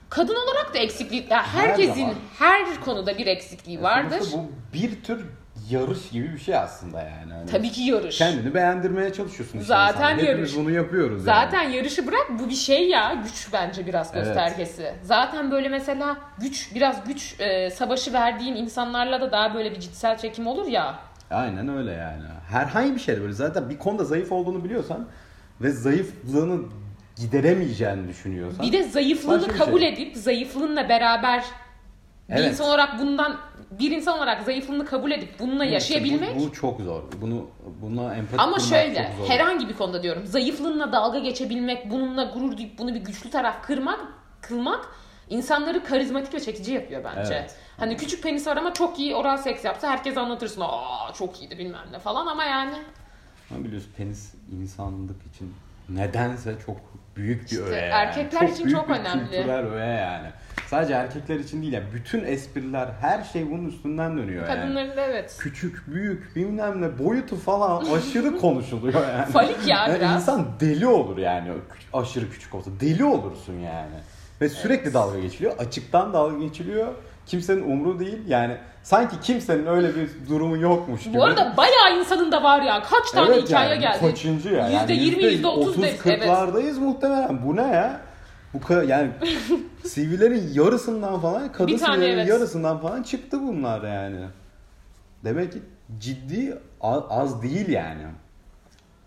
Kadın 0.09 0.35
olarak 0.35 0.73
da 0.73 0.77
eksiklik, 0.77 1.31
Her 1.31 1.41
herkesin 1.43 1.93
zaman. 1.93 2.15
her 2.39 2.81
konuda 2.85 3.17
bir 3.17 3.27
eksikliği 3.27 3.81
vardır. 3.81 4.17
sonuçta 4.19 4.37
bu 4.37 4.73
bir 4.73 5.03
tür 5.03 5.25
yarış 5.69 6.10
gibi 6.10 6.34
bir 6.34 6.38
şey 6.39 6.56
aslında 6.56 7.01
yani. 7.01 7.34
Hani 7.34 7.45
Tabii 7.51 7.71
ki 7.71 7.82
yarış. 7.82 8.17
Kendini 8.17 8.53
beğendirmeye 8.53 9.13
çalışıyorsun. 9.13 9.60
işte 9.60 9.67
Zaten. 9.67 10.10
Hepimiz 10.17 10.27
yarış. 10.30 10.56
bunu 10.56 10.71
yapıyoruz 10.71 11.23
Zaten 11.23 11.63
yani. 11.63 11.75
yarışı 11.75 12.08
bırak 12.08 12.27
bu 12.39 12.49
bir 12.49 12.56
şey 12.56 12.89
ya 12.89 13.13
güç 13.23 13.47
bence 13.53 13.86
biraz 13.88 14.12
Evet. 14.13 14.25
göstergesi. 14.25 14.93
Zaten 15.03 15.51
böyle 15.51 15.69
mesela 15.69 16.17
güç 16.41 16.75
biraz 16.75 17.03
güç 17.08 17.36
e, 17.39 17.69
savaşı 17.69 18.13
verdiğin 18.13 18.56
insanlarla 18.56 19.21
da 19.21 19.32
daha 19.32 19.53
böyle 19.56 19.71
bir 19.71 19.80
cinsel 19.80 20.17
çekim 20.17 20.47
olur 20.47 20.67
ya. 20.67 20.99
Aynen 21.32 21.77
öyle 21.77 21.91
yani. 21.91 22.23
Herhangi 22.49 22.95
bir 22.95 22.99
şeyde 22.99 23.21
böyle 23.21 23.34
zaten 23.34 23.69
bir 23.69 23.77
konuda 23.77 24.03
zayıf 24.03 24.32
olduğunu 24.32 24.63
biliyorsan 24.63 25.08
ve 25.62 25.71
zayıflığını 25.71 26.62
gideremeyeceğini 27.15 28.08
düşünüyorsan. 28.08 28.65
Bir 28.65 28.71
de 28.71 28.84
zayıflığını 28.84 29.49
bir 29.49 29.53
kabul 29.58 29.80
şey. 29.80 29.89
edip 29.89 30.17
zayıflığınla 30.17 30.89
beraber 30.89 31.43
bir 32.29 32.33
Evet. 32.35 32.49
insan 32.51 32.67
olarak 32.67 32.99
bundan 32.99 33.37
bir 33.71 33.91
insan 33.91 34.17
olarak 34.17 34.43
zayıflığını 34.43 34.85
kabul 34.85 35.11
edip 35.11 35.39
bununla 35.39 35.65
yaşayabilmek 35.65 36.35
Bu, 36.35 36.39
bu 36.39 36.53
çok 36.53 36.81
zor. 36.81 37.03
Bunu 37.21 37.47
buna 37.81 38.15
empati 38.15 38.41
Ama 38.43 38.59
şöyle 38.59 39.11
çok 39.17 39.29
herhangi 39.29 39.69
bir 39.69 39.73
konuda 39.73 40.03
diyorum 40.03 40.25
zayıflığınla 40.25 40.91
dalga 40.91 41.19
geçebilmek, 41.19 41.91
bununla 41.91 42.23
gurur 42.23 42.57
duyup 42.57 42.77
bunu 42.79 42.93
bir 42.93 42.99
güçlü 42.99 43.29
taraf 43.29 43.63
kırmak, 43.63 43.99
kılmak 44.41 44.87
insanları 45.29 45.83
karizmatik 45.83 46.33
ve 46.33 46.39
çekici 46.39 46.73
yapıyor 46.73 47.03
bence. 47.03 47.33
Evet. 47.33 47.55
Hani 47.77 47.97
küçük 47.97 48.23
penis 48.23 48.47
var 48.47 48.57
ama 48.57 48.73
çok 48.73 48.99
iyi 48.99 49.15
oral 49.15 49.37
seks 49.37 49.65
yapsa 49.65 49.89
herkes 49.89 50.17
anlatırsın. 50.17 50.61
Aa 50.65 51.13
çok 51.13 51.41
iyiydi 51.41 51.57
bilmem 51.57 51.85
ne 51.91 51.99
falan 51.99 52.27
ama 52.27 52.43
yani 52.43 52.73
Ama 53.51 53.63
biliyorsun 53.63 53.91
penis 53.97 54.33
insanlık 54.61 55.25
için 55.35 55.53
nedense 55.89 56.55
çok 56.65 56.77
büyük 57.15 57.41
bir 57.41 57.45
İşte 57.45 57.63
öğe. 57.63 57.75
yani. 57.75 57.89
erkekler 57.91 58.47
için 58.47 58.65
büyük 58.65 58.77
çok 58.77 58.89
bir 58.89 58.93
önemli. 58.93 59.29
Kültürel 59.31 59.65
öğe 59.65 59.85
yani. 59.95 60.27
Sadece 60.69 60.93
erkekler 60.93 61.39
için 61.39 61.62
değil 61.62 61.73
yani 61.73 61.86
bütün 61.93 62.23
espriler 62.23 62.88
her 63.01 63.23
şey 63.23 63.51
bunun 63.51 63.65
üstünden 63.65 64.17
dönüyor 64.17 64.47
yani. 64.47 64.62
kadınların 64.62 64.97
da 64.97 65.01
evet. 65.01 65.38
Küçük, 65.39 65.88
büyük, 65.88 66.36
bilmem 66.36 66.82
ne 66.82 66.99
boyutu 66.99 67.36
falan 67.36 67.86
aşırı 67.97 68.38
konuşuluyor 68.38 69.08
yani. 69.08 69.32
Falik 69.32 69.67
ya 69.67 69.77
Yani 69.77 69.99
biraz. 69.99 70.21
İnsan 70.21 70.45
deli 70.60 70.88
olur 70.88 71.17
yani 71.17 71.51
aşırı 71.93 72.30
küçük 72.30 72.56
olsa. 72.56 72.71
Deli 72.80 73.06
olursun 73.06 73.53
yani. 73.53 73.95
Ve 74.41 74.49
sürekli 74.49 74.93
dalga 74.93 75.19
geçiliyor. 75.19 75.58
Açıktan 75.58 76.13
dalga 76.13 76.38
geçiliyor. 76.38 76.88
Kimsenin 77.25 77.71
umru 77.71 77.99
değil. 77.99 78.19
Yani 78.27 78.58
sanki 78.84 79.19
kimsenin 79.21 79.65
öyle 79.65 79.95
bir 79.95 80.10
durumu 80.30 80.58
yokmuş 80.58 81.03
gibi. 81.03 81.17
Bu 81.17 81.23
arada 81.23 81.53
bayağı 81.58 81.99
insanın 81.99 82.32
da 82.32 82.43
var 82.43 82.62
ya. 82.62 82.84
Kaç 82.84 83.12
tane 83.12 83.36
Evet 83.36 83.49
hikaye 83.49 83.69
yani, 83.69 83.82
geldi. 83.82 83.99
Kaçıncı 83.99 84.49
ya? 84.49 84.86
Yirmi, 84.89 85.23
yüzde 85.23 85.47
otuz 85.47 85.77
%30 85.77 85.82
deriz, 85.82 85.99
evet. 86.06 86.23
40'lardayız 86.23 86.80
muhtemelen. 86.80 87.45
Bu 87.45 87.56
ne 87.56 87.62
ya? 87.62 88.07
Bu 88.63 88.67
kadar 88.67 88.84
yani 88.84 89.12
CV'lerin 89.93 90.54
yarısından 90.54 91.20
falan 91.20 91.52
kadın 91.52 91.67
Bir 91.74 91.78
tane, 91.78 91.98
CV'lerin 91.98 92.17
evet. 92.17 92.28
yarısından 92.30 92.80
falan 92.80 93.04
çıktı 93.04 93.41
bunlar 93.41 93.84
yani. 93.93 94.26
Demek 95.24 95.54
ki 95.54 95.60
ciddi 96.00 96.58
a- 96.82 97.10
az 97.10 97.43
değil 97.43 97.67
yani. 97.70 98.04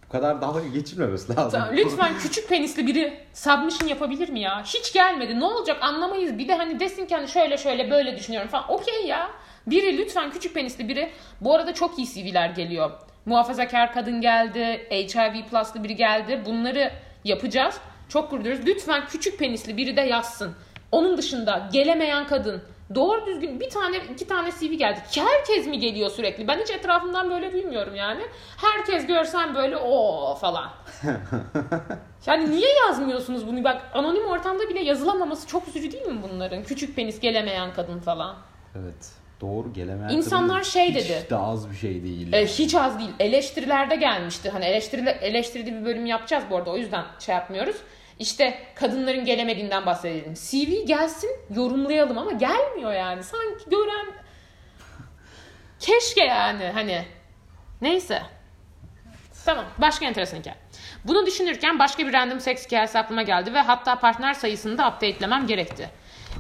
Bu 0.09 0.13
kadar 0.13 0.41
dalga 0.43 0.61
geçilmemesi 0.61 1.37
lazım. 1.37 1.61
Tamam, 1.61 1.77
lütfen 1.77 2.19
küçük 2.19 2.49
penisli 2.49 2.87
biri 2.87 3.21
submission 3.35 3.89
yapabilir 3.89 4.29
mi 4.29 4.41
ya? 4.41 4.63
Hiç 4.65 4.93
gelmedi. 4.93 5.41
Ne 5.41 5.45
olacak 5.45 5.77
anlamayız. 5.83 6.39
Bir 6.39 6.49
de 6.49 6.55
hani 6.55 6.81
desin 6.81 7.07
ki 7.07 7.15
hani 7.15 7.29
şöyle 7.29 7.59
şöyle 7.59 7.91
böyle 7.91 8.17
düşünüyorum 8.17 8.49
falan. 8.51 8.71
Okey 8.73 9.07
ya. 9.07 9.31
Biri 9.67 9.99
lütfen 9.99 10.31
küçük 10.31 10.55
penisli 10.55 10.89
biri. 10.89 11.11
Bu 11.41 11.55
arada 11.55 11.75
çok 11.75 11.99
iyi 11.99 12.07
CV'ler 12.07 12.51
geliyor. 12.51 12.91
Muhafazakar 13.27 13.93
kadın 13.93 14.21
geldi. 14.21 14.87
HIV 14.91 15.45
plus'lı 15.51 15.85
biri 15.85 15.97
geldi. 15.97 16.43
Bunları 16.47 16.93
yapacağız. 17.25 17.75
Çok 18.11 18.31
kuruyoruz. 18.31 18.66
Lütfen 18.66 19.07
küçük 19.07 19.38
penisli 19.38 19.77
biri 19.77 19.96
de 19.96 20.01
yazsın. 20.01 20.55
Onun 20.92 21.16
dışında 21.18 21.68
gelemeyen 21.73 22.27
kadın. 22.27 22.62
Doğru 22.94 23.27
düzgün 23.27 23.61
bir 23.61 23.70
tane 23.70 23.96
iki 24.14 24.27
tane 24.29 24.51
CV 24.51 24.73
geldi. 24.73 25.01
Herkes 25.14 25.66
mi 25.66 25.79
geliyor 25.79 26.11
sürekli? 26.11 26.49
Ben 26.49 26.59
hiç 26.59 26.70
etrafımdan 26.70 27.31
böyle 27.31 27.53
duymuyorum 27.53 27.94
yani. 27.94 28.23
Herkes 28.57 29.07
görsem 29.07 29.55
böyle 29.55 29.77
o 29.77 30.35
falan. 30.35 30.70
Yani 32.27 32.51
niye 32.51 32.68
yazmıyorsunuz 32.87 33.46
bunu? 33.46 33.64
Bak 33.64 33.83
anonim 33.94 34.27
ortamda 34.27 34.68
bile 34.68 34.81
yazılamaması 34.83 35.46
çok 35.46 35.68
üzücü 35.68 35.92
değil 35.92 36.07
mi 36.07 36.20
bunların? 36.31 36.62
Küçük 36.64 36.96
penis 36.96 37.20
gelemeyen 37.20 37.73
kadın 37.75 38.01
falan. 38.01 38.37
Evet. 38.75 39.12
Doğru 39.40 39.73
gelemeyen 39.73 40.09
İnsanlar 40.16 40.59
kadın 40.59 40.70
şey 40.70 40.88
hiç 40.88 40.94
dedi. 40.94 41.27
de 41.31 41.37
az 41.37 41.70
bir 41.70 41.77
şey 41.77 42.03
değil. 42.03 42.33
E, 42.33 42.46
hiç 42.46 42.75
az 42.75 42.99
değil. 42.99 43.11
Eleştirilerde 43.20 43.96
gelmişti. 43.96 44.51
Hani 44.51 44.64
eleştirili, 44.64 45.09
eleştirili 45.11 45.75
bir 45.81 45.85
bölüm 45.85 46.07
yapacağız 46.07 46.44
bu 46.51 46.57
arada. 46.57 46.70
O 46.70 46.77
yüzden 46.77 47.05
şey 47.18 47.35
yapmıyoruz. 47.35 47.77
İşte 48.20 48.59
kadınların 48.74 49.24
gelemediğinden 49.24 49.87
bahsedelim. 49.87 50.35
CV 50.35 50.87
gelsin 50.87 51.30
yorumlayalım 51.54 52.18
ama 52.18 52.33
gelmiyor 52.33 52.92
yani. 52.92 53.22
Sanki 53.22 53.70
gören 53.70 54.06
keşke 55.78 56.24
yani 56.24 56.64
hani. 56.64 57.04
Neyse. 57.80 58.22
Tamam. 59.44 59.64
Başka 59.78 60.06
enteresan 60.06 60.38
hikaye. 60.38 60.56
Bunu 61.04 61.26
düşünürken 61.26 61.78
başka 61.78 62.06
bir 62.06 62.12
random 62.12 62.40
seks 62.40 62.66
hikayesi 62.66 62.98
aklıma 62.98 63.22
geldi 63.22 63.54
ve 63.54 63.61
hatta 63.61 63.98
partner 63.98 64.35
sayısını 64.35 64.78
da 64.78 64.88
update'lemem 64.88 65.46
gerekti. 65.46 65.90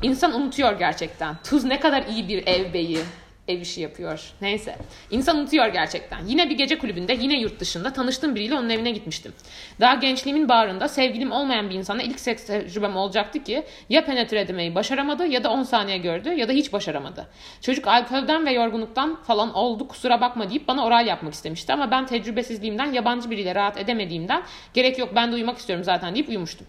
İnsan 0.02 0.34
unutuyor 0.34 0.78
gerçekten. 0.78 1.36
Tuz 1.44 1.64
ne 1.64 1.80
kadar 1.80 2.02
iyi 2.02 2.28
bir 2.28 2.46
ev 2.46 2.72
beyi 2.72 3.00
ev 3.48 3.60
işi 3.60 3.80
yapıyor. 3.80 4.32
Neyse. 4.40 4.76
İnsan 5.10 5.38
unutuyor 5.38 5.66
gerçekten. 5.66 6.26
Yine 6.26 6.50
bir 6.50 6.58
gece 6.58 6.78
kulübünde, 6.78 7.16
yine 7.20 7.40
yurt 7.40 7.60
dışında 7.60 7.92
tanıştığım 7.92 8.34
biriyle 8.34 8.54
onun 8.54 8.70
evine 8.70 8.90
gitmiştim. 8.90 9.32
Daha 9.80 9.94
gençliğimin 9.94 10.48
bağrında 10.48 10.88
sevgilim 10.88 11.32
olmayan 11.32 11.70
bir 11.70 11.74
insana 11.74 12.02
ilk 12.02 12.20
seks 12.20 12.46
tecrübem 12.46 12.96
olacaktı 12.96 13.44
ki 13.44 13.64
ya 13.88 14.04
penetre 14.04 14.40
edemeyi 14.40 14.74
başaramadı 14.74 15.26
ya 15.26 15.44
da 15.44 15.50
10 15.50 15.62
saniye 15.62 15.98
gördü 15.98 16.28
ya 16.28 16.48
da 16.48 16.52
hiç 16.52 16.72
başaramadı. 16.72 17.26
Çocuk 17.60 17.86
alkolden 17.86 18.46
ve 18.46 18.52
yorgunluktan 18.52 19.22
falan 19.22 19.54
oldu 19.54 19.88
kusura 19.88 20.20
bakma 20.20 20.50
deyip 20.50 20.68
bana 20.68 20.84
oral 20.84 21.06
yapmak 21.06 21.34
istemişti 21.34 21.72
ama 21.72 21.90
ben 21.90 22.06
tecrübesizliğimden 22.06 22.92
yabancı 22.92 23.30
biriyle 23.30 23.54
rahat 23.54 23.78
edemediğimden 23.78 24.42
gerek 24.74 24.98
yok 24.98 25.12
ben 25.14 25.30
de 25.32 25.34
uyumak 25.34 25.58
istiyorum 25.58 25.84
zaten 25.84 26.14
deyip 26.14 26.28
uyumuştum. 26.28 26.66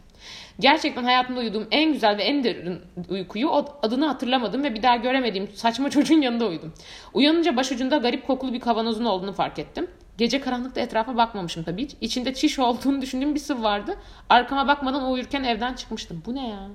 Gerçekten 0.61 1.03
hayatımda 1.03 1.39
uyuduğum 1.39 1.67
en 1.71 1.93
güzel 1.93 2.17
ve 2.17 2.23
en 2.23 2.43
derin 2.43 2.81
uykuyu 3.09 3.51
adını 3.83 4.05
hatırlamadım 4.05 4.63
ve 4.63 4.73
bir 4.75 4.83
daha 4.83 4.95
göremediğim 4.95 5.47
saçma 5.55 5.89
çocuğun 5.89 6.21
yanında 6.21 6.47
uyudum. 6.47 6.73
Uyanınca 7.13 7.57
başucunda 7.57 7.97
garip 7.97 8.27
kokulu 8.27 8.53
bir 8.53 8.59
kavanozun 8.59 9.05
olduğunu 9.05 9.33
fark 9.33 9.59
ettim. 9.59 9.87
Gece 10.17 10.41
karanlıkta 10.41 10.81
etrafa 10.81 11.17
bakmamışım 11.17 11.63
tabii 11.63 11.83
hiç. 11.83 11.95
İçinde 12.01 12.33
çiş 12.33 12.59
olduğunu 12.59 13.01
düşündüğüm 13.01 13.35
bir 13.35 13.39
sıvı 13.39 13.63
vardı. 13.63 13.95
Arkama 14.29 14.67
bakmadan 14.67 15.11
uyurken 15.11 15.43
evden 15.43 15.73
çıkmıştım. 15.73 16.23
Bu 16.25 16.35
ne 16.35 16.49
ya? 16.49 16.67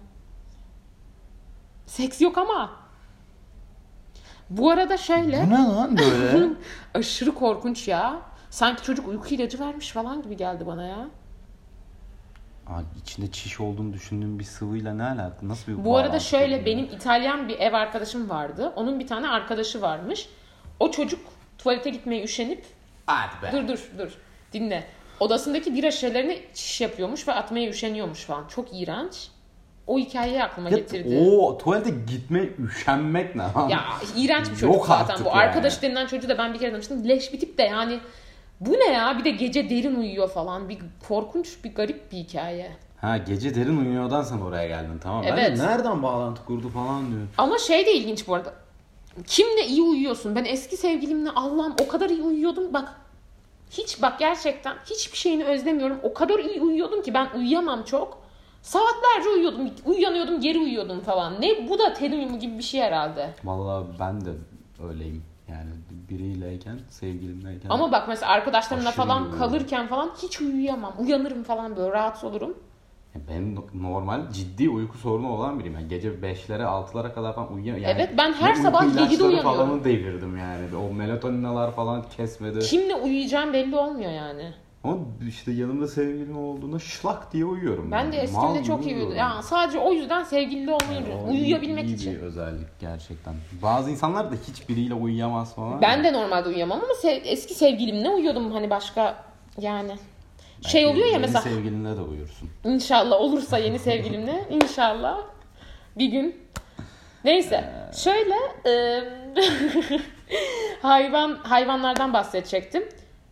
Seks 1.87 2.21
yok 2.21 2.39
ama. 2.39 2.71
Bu 4.51 4.71
arada 4.71 4.97
şöyle 4.97 5.47
Bu 5.47 5.51
ne 5.51 5.59
lan 5.59 5.99
böyle? 5.99 6.47
aşırı 6.95 7.35
korkunç 7.35 7.89
ya. 7.89 8.21
Sanki 8.51 8.83
çocuk 8.83 9.09
uyku 9.09 9.35
ilacı 9.35 9.61
vermiş 9.61 9.91
falan 9.91 10.23
gibi 10.23 10.37
geldi 10.37 10.67
bana 10.67 10.85
ya. 10.85 11.09
Abi 12.67 12.85
içinde 13.03 13.31
çiş 13.31 13.61
olduğunu 13.61 13.93
düşündüğüm 13.93 14.39
bir 14.39 14.45
sıvıyla 14.45 14.95
ne 14.95 15.03
alaka? 15.03 15.37
Nasıl 15.43 15.73
bir 15.73 15.85
Bu 15.85 15.97
arada 15.97 16.21
şöyle 16.21 16.67
benim 16.67 16.85
İtalyan 16.85 17.49
bir 17.49 17.59
ev 17.59 17.73
arkadaşım 17.73 18.31
vardı. 18.31 18.73
Onun 18.77 19.01
bir 19.01 19.07
tane 19.07 19.29
arkadaşı 19.29 19.83
varmış. 19.83 20.29
O 20.81 20.91
çocuk 20.91 21.21
tuvalete 21.59 21.91
gitmeye 21.91 22.25
üşenip 22.25 22.65
Hadi 23.07 23.43
be. 23.43 23.53
dur 23.53 23.69
dur 23.69 23.79
dur 23.99 24.11
dinle. 24.53 24.85
Odasındaki 25.21 25.75
bira 25.75 25.91
şişelerini 25.91 26.43
çiş 26.55 26.81
yapıyormuş 26.81 27.29
ve 27.29 27.33
atmaya 27.33 27.69
üşeniyormuş 27.71 28.25
falan. 28.25 28.45
Çok 28.49 28.69
iğrenç. 28.81 29.29
O 29.87 29.99
hikayeyi 29.99 30.43
aklıma 30.45 30.71
getirdi. 30.71 31.29
O 31.31 31.59
tuvalete 31.59 31.91
gitme 31.91 32.41
üşenmek 32.59 33.37
ne 33.37 33.43
lan? 33.43 33.69
Ya 33.69 33.85
iğrenç 34.17 34.47
bir 34.51 34.55
çocuk 34.55 34.75
Yok 34.75 34.87
zaten 34.87 35.13
artık 35.15 35.27
bu. 35.27 35.29
yani. 35.29 35.39
Arkadaş 35.39 35.83
denilen 35.83 36.07
çocuğu 36.07 36.29
da 36.29 36.39
ben 36.39 36.55
bir 36.55 36.59
kere 36.59 36.71
tanıştım. 36.71 37.09
Leş 37.09 37.33
bir 37.33 37.41
tip 37.41 37.59
de 37.59 37.63
yani 37.63 38.01
bu 38.61 38.73
ne 38.73 38.87
ya? 38.93 39.19
Bir 39.19 39.25
de 39.25 39.31
gece 39.31 39.71
derin 39.71 39.97
uyuyor 39.97 40.29
falan. 40.31 40.69
Bir 40.69 40.79
korkunç, 41.09 41.65
bir 41.65 41.75
garip 41.75 42.13
bir 42.13 42.17
hikaye. 42.17 42.71
Ha 43.01 43.17
gece 43.17 43.55
derin 43.55 43.77
uyuyordan 43.77 44.23
sen 44.23 44.39
oraya 44.39 44.69
geldin 44.69 44.99
tamam. 45.03 45.23
Ben 45.25 45.33
Evet. 45.37 45.59
de 45.59 45.63
nereden 45.67 46.03
bağlantı 46.03 46.45
kurdu 46.45 46.69
falan 46.69 47.11
diyor. 47.11 47.27
Ama 47.39 47.59
şey 47.59 47.87
de 47.87 47.95
ilginç 47.95 48.29
bu 48.29 48.35
arada. 48.35 48.55
Kimle 49.27 49.67
iyi 49.67 49.83
uyuyorsun? 49.83 50.37
Ben 50.37 50.45
eski 50.45 50.77
sevgilimle 50.77 51.31
Allah'ım 51.31 51.75
o 51.85 51.89
kadar 51.89 52.11
iyi 52.11 52.23
uyuyordum. 52.23 52.73
Bak 52.73 53.01
hiç 53.71 54.03
bak 54.03 54.19
gerçekten 54.19 54.77
hiçbir 54.91 55.19
şeyini 55.19 55.45
özlemiyorum. 55.45 55.99
O 56.03 56.15
kadar 56.15 56.39
iyi 56.39 56.61
uyuyordum 56.61 57.03
ki 57.03 57.15
ben 57.15 57.29
uyuyamam 57.39 57.83
çok. 57.83 58.27
Saatlerce 58.63 59.29
uyuyordum. 59.37 59.71
Uyanıyordum 59.85 60.41
geri 60.41 60.59
uyuyordum 60.59 61.01
falan. 61.01 61.41
Ne 61.41 61.69
bu 61.69 61.79
da 61.79 61.95
uyumu 62.03 62.39
gibi 62.39 62.59
bir 62.59 62.63
şey 62.63 62.81
herhalde. 62.81 63.35
Vallahi 63.45 63.87
ben 64.01 64.25
de 64.25 64.31
öyleyim. 64.89 65.23
Yani 65.49 65.71
biriyleyken, 66.09 66.79
sevgilimleyken. 66.91 67.71
Ama 67.71 67.93
bak 67.93 68.09
mesela 68.09 68.33
arkadaşlarımla 68.33 68.89
Aşırı 68.89 69.03
falan 69.05 69.23
uyuyorum. 69.23 69.39
kalırken 69.39 69.87
falan 69.87 70.11
hiç 70.23 70.41
uyuyamam. 70.41 70.93
Uyanırım 70.99 71.43
falan 71.43 71.77
böyle 71.77 71.93
rahatsız 71.93 72.25
olurum. 72.25 72.55
Ya 73.15 73.21
Ben 73.31 73.55
no- 73.55 73.65
normal 73.75 74.31
ciddi 74.33 74.69
uyku 74.69 74.99
sorunu 74.99 75.33
olan 75.33 75.59
biriyim. 75.59 75.75
Yani 75.75 75.89
gece 75.89 76.09
5'lere 76.23 76.63
6'lara 76.65 77.15
kadar 77.15 77.35
falan 77.35 77.53
uyuyamıyorum. 77.53 77.83
Yani 77.83 78.01
Evet, 78.09 78.19
ben 78.19 78.33
her 78.33 78.49
ne 78.51 78.53
uyku 78.53 78.63
sabah 78.63 78.83
7'de 78.85 78.93
ilaçları 79.01 79.29
uyanıyorum. 79.29 79.43
falanı 79.59 79.85
devirdim 79.85 80.37
yani. 80.39 80.77
O 80.91 80.95
melatoninalar 80.95 81.73
falan 81.75 82.03
kesmedi. 82.17 82.59
Kimle 82.59 82.95
uyuyacağım 82.95 83.53
belli 83.53 83.77
olmuyor 83.77 84.11
yani. 84.13 84.53
Ama 84.87 84.99
işte 85.29 85.53
yanımda 85.53 85.89
sevgilim 85.89 86.39
olduğunda 86.39 86.79
şlak 86.79 87.33
diye 87.33 87.45
uyuyorum. 87.45 87.91
Ben 87.93 88.13
de 88.13 88.17
eskimde 88.17 88.65
çok 88.65 88.81
iyi 88.81 88.85
uyuyordum. 88.87 88.87
uyuyorum. 88.97 89.17
Yani 89.17 89.43
sadece 89.43 89.79
o 89.79 89.93
yüzden 89.93 90.23
sevgili 90.23 90.73
olmayı 90.73 91.01
Yani 91.11 91.31
uyuyabilmek 91.31 91.85
iyi, 91.85 91.89
iyi 91.89 91.97
için. 91.97 92.15
bir 92.15 92.21
özellik 92.21 92.81
gerçekten. 92.81 93.35
Bazı 93.63 93.91
insanlar 93.91 94.31
da 94.33 94.35
hiçbiriyle 94.49 94.95
uyuyamaz 94.95 95.55
falan. 95.55 95.83
Ben 95.83 96.05
de 96.05 96.13
normalde 96.13 96.49
uyuyamam 96.49 96.81
ama 96.85 96.95
sev- 96.95 97.23
eski 97.25 97.55
sevgilimle 97.55 98.11
uyuyordum 98.11 98.51
hani 98.53 98.71
başka 98.71 99.25
yani. 99.61 99.93
Belki 100.57 100.71
Şey 100.71 100.87
oluyor 100.87 101.07
ya 101.07 101.13
yeni 101.13 101.21
mesela 101.21 101.41
sevgilinle 101.41 101.97
de 101.97 102.01
uyursun. 102.01 102.51
inşallah 102.65 103.21
olursa 103.21 103.59
yeni 103.59 103.79
sevgilimle 103.79 104.45
inşallah 104.51 105.19
bir 105.99 106.07
gün. 106.07 106.37
Neyse 107.25 107.65
şöyle 108.05 108.35
e, 108.67 109.03
hayvan 110.83 111.35
hayvanlardan 111.43 112.13
bahsedecektim. 112.13 112.83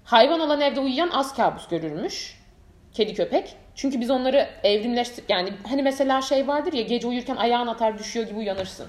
Hayvan 0.04 0.40
olan 0.40 0.60
evde 0.60 0.80
uyuyan 0.80 1.10
az 1.10 1.34
kabus 1.36 1.68
görürmüş. 1.68 2.40
Kedi 2.92 3.14
köpek. 3.14 3.56
Çünkü 3.74 4.00
biz 4.00 4.10
onları 4.10 4.48
evrimleştir 4.62 5.24
yani 5.28 5.52
hani 5.68 5.82
mesela 5.82 6.22
şey 6.22 6.48
vardır 6.48 6.72
ya 6.72 6.82
gece 6.82 7.06
uyurken 7.06 7.36
ayağın 7.36 7.66
atar 7.66 7.98
düşüyor 7.98 8.26
gibi 8.26 8.38
uyanırsın. 8.38 8.86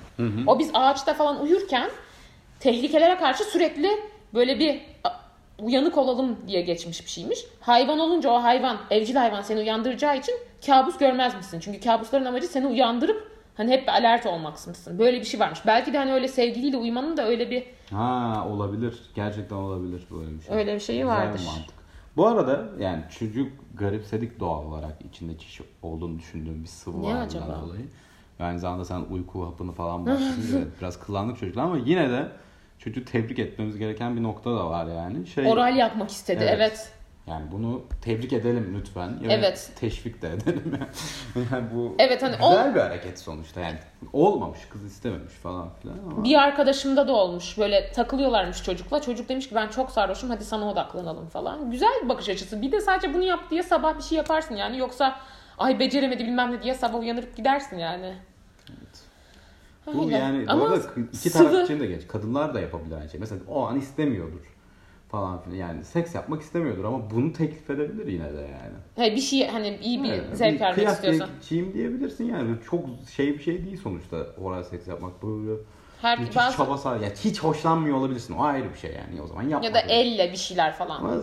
O 0.47 0.59
biz 0.59 0.69
ağaçta 0.73 1.13
falan 1.13 1.41
uyurken 1.41 1.89
tehlikelere 2.59 3.17
karşı 3.17 3.43
sürekli 3.43 3.89
böyle 4.33 4.59
bir 4.59 4.81
uyanık 5.59 5.97
olalım 5.97 6.37
diye 6.47 6.61
geçmiş 6.61 7.05
bir 7.05 7.09
şeymiş. 7.09 7.39
Hayvan 7.61 7.99
olunca 7.99 8.29
o 8.29 8.43
hayvan, 8.43 8.77
evcil 8.91 9.15
hayvan 9.15 9.41
seni 9.41 9.59
uyandıracağı 9.59 10.17
için 10.17 10.35
kabus 10.65 10.97
görmez 10.97 11.35
misin? 11.35 11.59
Çünkü 11.59 11.79
kabusların 11.79 12.25
amacı 12.25 12.47
seni 12.47 12.67
uyandırıp 12.67 13.34
hani 13.57 13.71
hep 13.71 13.83
bir 13.83 13.91
alert 13.91 14.25
olmaksın. 14.25 14.97
Böyle 14.99 15.19
bir 15.19 15.25
şey 15.25 15.39
varmış. 15.39 15.59
Belki 15.67 15.93
de 15.93 15.97
hani 15.97 16.13
öyle 16.13 16.27
sevgiliyle 16.27 16.77
uyumanın 16.77 17.17
da 17.17 17.27
öyle 17.27 17.49
bir 17.51 17.63
Ha 17.91 18.47
olabilir. 18.49 18.99
Gerçekten 19.15 19.55
olabilir 19.55 20.07
böyle 20.11 20.37
bir 20.37 20.41
şey. 20.43 20.55
Öyle 20.57 20.75
bir 20.75 20.79
şeyi 20.79 21.01
Güzel 21.01 21.15
bir 21.23 21.27
vardır. 21.27 21.41
mantık. 21.45 21.75
Bu 22.17 22.27
arada 22.27 22.65
yani 22.79 23.03
çocuk 23.19 23.51
garipsedik 23.73 24.39
doğal 24.39 24.65
olarak 24.65 25.01
içinde 25.09 25.37
çiş 25.37 25.61
olduğunu 25.81 26.19
düşündüğüm 26.19 26.63
bir 26.63 26.67
sıvı 26.67 27.01
Ne 27.03 27.15
var 27.15 27.21
acaba? 27.21 27.61
dolayı. 27.65 27.85
Aynı 28.39 28.59
zamanda 28.59 28.85
sen 28.85 29.01
uyku 29.11 29.45
hapını 29.45 29.71
falan 29.71 30.05
evet, 30.07 30.67
biraz 30.81 30.99
kıllandık 30.99 31.39
çocuklar 31.39 31.63
ama 31.63 31.77
yine 31.85 32.09
de 32.09 32.27
çocuğu 32.79 33.05
tebrik 33.05 33.39
etmemiz 33.39 33.77
gereken 33.77 34.15
bir 34.17 34.23
nokta 34.23 34.51
da 34.55 34.69
var 34.69 34.85
yani. 34.85 35.27
Şey, 35.27 35.47
oral 35.51 35.75
yapmak 35.75 36.09
istedi. 36.09 36.39
Evet. 36.43 36.53
Evet. 36.57 36.91
Yani 37.27 37.51
bunu 37.51 37.81
tebrik 38.01 38.33
edelim 38.33 38.75
lütfen. 38.79 39.07
Ya 39.07 39.31
Evet. 39.31 39.71
Teşvik 39.79 40.21
de 40.21 40.29
edelim. 40.29 40.79
yani 41.51 41.65
bu 41.75 41.95
Evet, 41.99 42.23
hani 42.23 42.35
güzel 42.35 42.75
bir 42.75 42.79
hareket 42.79 43.19
sonuçta 43.19 43.61
yani. 43.61 43.77
Olmamış 44.13 44.59
kız 44.69 44.83
istememiş 44.83 45.33
falan 45.33 45.69
filan 45.81 45.97
ama. 46.11 46.23
Bir 46.23 46.35
arkadaşımda 46.35 47.07
da 47.07 47.13
olmuş. 47.13 47.57
Böyle 47.57 47.91
takılıyorlarmış 47.91 48.63
çocukla. 48.63 49.01
Çocuk 49.01 49.29
demiş 49.29 49.49
ki 49.49 49.55
ben 49.55 49.67
çok 49.67 49.91
sarhoşum 49.91 50.29
hadi 50.29 50.45
sana 50.45 50.69
odaklanalım 50.71 51.27
falan. 51.27 51.71
Güzel 51.71 51.89
bir 52.03 52.09
bakış 52.09 52.29
açısı. 52.29 52.61
Bir 52.61 52.71
de 52.71 52.81
sadece 52.81 53.13
bunu 53.13 53.23
yap 53.23 53.39
diye 53.51 53.63
sabah 53.63 53.97
bir 53.97 54.03
şey 54.03 54.17
yaparsın 54.17 54.55
yani. 54.55 54.77
Yoksa 54.77 55.15
ay 55.57 55.79
beceremedi 55.79 56.23
bilmem 56.23 56.51
ne 56.51 56.61
diye 56.61 56.73
sabah 56.73 56.99
uyanıp 56.99 57.35
gidersin 57.37 57.77
yani. 57.77 58.13
Bu 59.93 60.05
Öyle. 60.05 60.17
yani 60.17 60.47
bu 60.47 60.51
Ama 60.51 60.65
arada 60.65 60.83
iki 61.13 61.29
sıvı- 61.29 61.49
taraf 61.51 61.63
için 61.63 61.79
de 61.79 61.85
geç. 61.85 62.07
Kadınlar 62.07 62.53
da 62.53 62.59
yapabilir 62.59 62.95
aynı 62.95 63.09
şey. 63.09 63.19
Mesela 63.19 63.41
o 63.47 63.65
an 63.67 63.79
istemiyordur 63.79 64.54
falan 65.09 65.41
filan. 65.41 65.55
Yani 65.57 65.83
seks 65.85 66.15
yapmak 66.15 66.41
istemiyordur 66.41 66.83
ama 66.83 67.09
bunu 67.11 67.33
teklif 67.33 67.69
edebilir 67.69 68.07
yine 68.07 68.33
de 68.33 68.41
yani. 68.41 68.75
He, 69.09 69.15
bir 69.15 69.21
şey 69.21 69.47
hani 69.47 69.77
iyi 69.83 70.03
bir 70.03 70.09
Evet, 70.09 70.23
zevk 70.33 70.61
vermek 70.61 70.87
istiyorsan. 70.87 71.29
geçeyim 71.41 71.73
diyebilirsin 71.73 72.23
yani. 72.25 72.55
Çok 72.69 72.85
şey 73.15 73.33
bir 73.33 73.43
şey 73.43 73.65
değil 73.65 73.77
sonuçta 73.83 74.17
oral 74.41 74.63
seks 74.63 74.87
yapmak. 74.87 75.23
Böyle 75.23 75.61
Her 76.01 76.19
müthiş 76.19 76.35
bazı 76.35 76.57
çaba 76.57 76.77
sarf. 76.77 77.03
Yani 77.03 77.13
hiç 77.23 77.39
hoşlanmıyor 77.39 77.97
olabilirsin. 77.97 78.33
O 78.33 78.43
ayrı 78.43 78.73
bir 78.73 78.77
şey 78.79 78.91
yani. 78.91 79.21
O 79.21 79.27
zaman 79.27 79.43
yapma. 79.43 79.67
ya 79.67 79.73
da 79.73 79.79
elle 79.79 80.31
bir 80.31 80.37
şeyler 80.37 80.73
falan. 80.75 80.99
Ama 80.99 81.13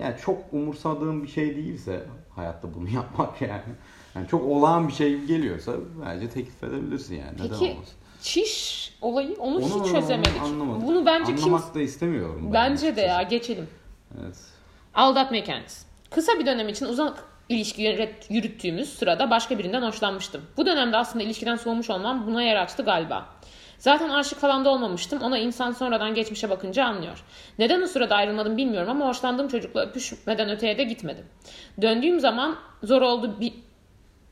yani 0.00 0.14
çok 0.24 0.38
umursadığım 0.52 1.22
bir 1.22 1.28
şey 1.28 1.56
değilse 1.56 2.02
hayatta 2.36 2.74
bunu 2.74 2.88
yapmak 2.94 3.42
yani. 3.42 3.62
Yani 4.14 4.28
çok 4.28 4.44
olağan 4.44 4.88
bir 4.88 4.92
şey 4.92 5.24
geliyorsa 5.24 5.72
bence 6.06 6.30
teklif 6.30 6.64
edebilirsin 6.64 7.14
yani. 7.14 7.32
Neden 7.34 7.48
Peki 7.48 7.72
olmasın? 7.72 7.94
Çiş 8.22 8.92
olayı 9.02 9.36
onu, 9.38 9.56
Onu- 9.56 9.84
hiç 9.84 9.92
çözemedik. 9.92 10.42
onu. 10.44 10.82
Bunu 10.86 11.06
bence 11.06 11.34
kim 11.36 11.44
Anlamak 11.54 11.74
da 11.74 11.80
istemiyorum. 11.80 12.40
ben 12.44 12.52
bence 12.70 12.96
de 12.96 13.00
ya 13.00 13.22
geçelim. 13.22 13.68
Evet. 14.22 14.36
Aldatma 14.94 15.36
hikayesi. 15.36 15.86
Kısa 16.10 16.38
bir 16.38 16.46
dönem 16.46 16.68
için 16.68 16.86
uzak 16.86 17.24
ilişki 17.48 17.82
yürüt- 17.82 18.26
yürüttüğümüz 18.30 18.88
sırada 18.98 19.30
başka 19.30 19.58
birinden 19.58 19.82
hoşlanmıştım. 19.82 20.42
Bu 20.56 20.66
dönemde 20.66 20.96
aslında 20.96 21.24
ilişkiden 21.24 21.56
soğumuş 21.56 21.90
olmam 21.90 22.26
buna 22.26 22.42
yer 22.42 22.56
açtı 22.56 22.82
galiba. 22.82 23.26
Zaten 23.78 24.08
aşık 24.08 24.38
falan 24.38 24.64
da 24.64 24.70
olmamıştım. 24.70 25.22
Ona 25.22 25.38
insan 25.38 25.72
sonradan 25.72 26.14
geçmişe 26.14 26.50
bakınca 26.50 26.84
anlıyor. 26.84 27.24
Neden 27.58 27.82
o 27.82 27.86
sırada 27.86 28.16
ayrılmadım 28.16 28.56
bilmiyorum 28.56 28.90
ama 28.90 29.06
hoşlandığım 29.08 29.48
çocukla 29.48 29.80
öpüşmeden 29.80 30.50
öteye 30.50 30.78
de 30.78 30.84
gitmedim. 30.84 31.24
Döndüğüm 31.82 32.20
zaman 32.20 32.56
zor 32.82 33.02
oldu 33.02 33.36
bir 33.40 33.52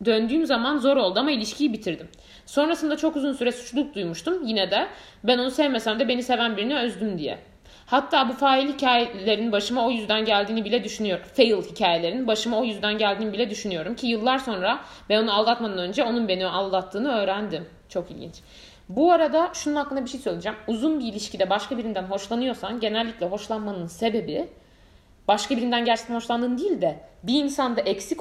Döndüğüm 0.05 0.47
zaman 0.47 0.79
zor 0.79 0.97
oldu 0.97 1.21
ama 1.21 1.31
ilişkiyi 1.31 1.73
bitirdim. 1.73 2.09
Sonrasında 2.47 2.97
çok 2.97 3.17
uzun 3.17 3.33
süre 3.33 3.53
suçluluk 3.53 3.95
duymuştum. 3.95 4.47
Yine 4.47 4.71
de 4.71 4.87
ben 5.25 5.39
onu 5.39 5.51
sevmesem 5.51 6.01
de 6.01 6.09
beni 6.09 6.23
seven 6.23 6.57
birini 6.57 6.79
özdüm 6.79 7.19
diye. 7.19 7.39
Hatta 7.87 8.29
bu 8.29 8.33
fail 8.33 8.69
hikayelerin 8.69 9.53
başıma 9.53 9.87
o 9.87 9.91
yüzden 9.91 10.25
geldiğini 10.25 10.65
bile 10.65 10.85
düşünüyorum. 10.85 11.25
Fail 11.37 11.63
hikayelerin 11.63 12.27
başıma 12.27 12.59
o 12.59 12.65
yüzden 12.65 12.99
geldiğini 12.99 13.33
bile 13.33 13.51
düşünüyorum 13.51 13.95
ki 13.97 14.07
yıllar 14.07 14.39
sonra 14.39 14.81
ben 15.09 15.23
onu 15.23 15.35
aldatmadan 15.35 15.79
önce 15.79 16.05
onun 16.05 16.29
beni 16.29 16.47
aldattığını 16.47 17.13
öğrendim. 17.13 17.67
Çok 17.89 18.11
ilginç. 18.11 18.35
Bu 18.89 19.13
arada 19.13 19.51
şunun 19.55 19.77
hakkında 19.77 20.05
bir 20.05 20.11
şey 20.11 20.21
söyleyeceğim. 20.21 20.59
Uzun 20.67 21.01
bir 21.01 21.05
ilişkide 21.05 21.51
başka 21.51 21.79
birinden 21.79 22.03
hoşlanıyorsan 22.03 22.81
genellikle 22.81 23.27
hoşlanmanın 23.27 23.87
sebebi 23.87 24.49
başka 25.29 25.57
birinden 25.57 25.85
gerçekten 25.85 26.15
hoşlandığın 26.15 26.59
değil 26.59 26.81
de 26.81 27.01
bir 27.23 27.45
insanda 27.45 27.81
eksik 27.81 28.21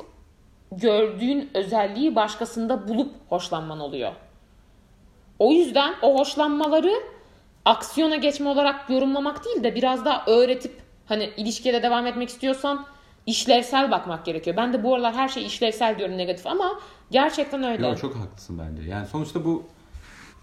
gördüğün 0.71 1.49
özelliği 1.53 2.15
başkasında 2.15 2.87
bulup 2.87 3.11
hoşlanman 3.29 3.79
oluyor. 3.79 4.11
O 5.39 5.51
yüzden 5.51 5.93
o 6.01 6.19
hoşlanmaları 6.19 6.93
aksiyona 7.65 8.15
geçme 8.15 8.49
olarak 8.49 8.89
yorumlamak 8.89 9.45
değil 9.45 9.63
de 9.63 9.75
biraz 9.75 10.05
daha 10.05 10.25
öğretip 10.27 10.81
hani 11.05 11.29
ilişkiye 11.37 11.83
devam 11.83 12.07
etmek 12.07 12.29
istiyorsan 12.29 12.85
işlevsel 13.25 13.91
bakmak 13.91 14.25
gerekiyor. 14.25 14.57
Ben 14.57 14.73
de 14.73 14.83
bu 14.83 14.95
aralar 14.95 15.13
her 15.13 15.27
şey 15.27 15.45
işlevsel 15.45 15.97
diyorum 15.97 16.17
negatif 16.17 16.47
ama 16.47 16.79
gerçekten 17.11 17.63
öyle. 17.63 17.87
Yo, 17.87 17.95
çok 17.95 18.15
haklısın 18.15 18.59
bence. 18.59 18.89
Yani 18.89 19.07
sonuçta 19.07 19.45
bu 19.45 19.63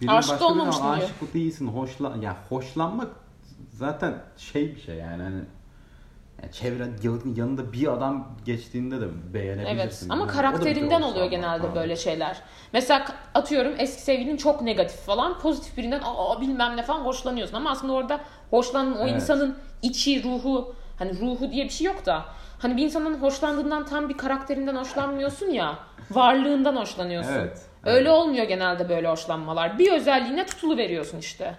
Aşık 0.09 0.33
başka 0.33 0.35
birine 0.35 0.47
olmamışsın 0.47 0.85
diyor. 0.85 0.97
aşık 0.97 1.35
değilsin. 1.35 1.69
Hoşlan 1.69 2.21
ya 2.21 2.37
hoşlanmak 2.49 3.09
zaten 3.73 4.15
şey 4.37 4.75
bir 4.75 4.81
şey 4.81 4.95
yani 4.95 5.23
hani 5.23 5.23
yani 5.23 5.45
çevre 6.53 6.89
yanında 7.37 7.73
bir 7.73 7.93
adam 7.93 8.29
geçtiğinde 8.45 9.01
de 9.01 9.35
beğenebilirsin. 9.35 9.77
Evet 9.77 10.13
ama 10.13 10.23
Yani 10.23 10.33
karakterinden 10.33 11.03
oluyor 11.03 11.27
genelde 11.27 11.63
falan. 11.63 11.75
böyle 11.75 11.97
şeyler. 11.97 12.37
Mesela 12.73 13.05
atıyorum 13.35 13.73
eski 13.79 14.03
sevgilin 14.03 14.37
çok 14.37 14.63
negatif 14.63 15.01
falan 15.01 15.39
pozitif 15.39 15.77
birinden 15.77 16.01
aa 16.05 16.41
bilmem 16.41 16.77
ne 16.77 16.83
falan 16.83 17.01
hoşlanıyorsun 17.01 17.57
ama 17.57 17.71
aslında 17.71 17.93
orada 17.93 18.21
hoşlanan 18.51 18.97
o 18.99 19.03
Evet. 19.03 19.13
insanın 19.17 19.57
içi 19.83 20.25
ruhu 20.25 20.75
hani 20.99 21.21
ruhu 21.21 21.51
diye 21.51 21.65
bir 21.65 21.71
şey 21.71 21.87
yok 21.87 22.07
da 22.07 22.25
hani 22.59 22.77
bir 22.77 22.85
insanın 22.85 23.15
hoşlandığından 23.15 23.87
tam 23.87 24.09
bir 24.09 24.17
karakterinden 24.17 24.77
hoşlanmıyorsun 24.77 25.47
ya 25.47 25.79
varlığından 26.11 26.77
hoşlanıyorsun. 26.77 27.33
Evet, 27.33 27.59
Öyle 27.85 27.99
evet. 28.09 28.19
olmuyor 28.19 28.45
genelde 28.45 28.89
böyle 28.89 29.09
hoşlanmalar. 29.09 29.79
Bir 29.79 29.93
özelliğine 29.93 30.47
tutulu 30.47 30.77
veriyorsun 30.77 31.19
işte. 31.19 31.55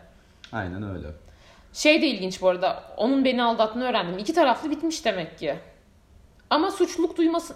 Aynen 0.52 0.84
öyle. 0.96 1.08
Şey 1.78 2.02
de 2.02 2.08
ilginç 2.08 2.42
bu 2.42 2.50
arada. 2.50 2.84
Onun 2.98 3.26
beni 3.26 3.44
aldattığını 3.44 3.84
öğrendim. 3.90 4.18
İki 4.18 4.34
taraflı 4.34 4.72
bitmiş 4.72 5.06
demek 5.06 5.38
ki. 5.38 5.56
Ama 6.50 6.72
suçluluk 6.72 7.18
duyması 7.18 7.56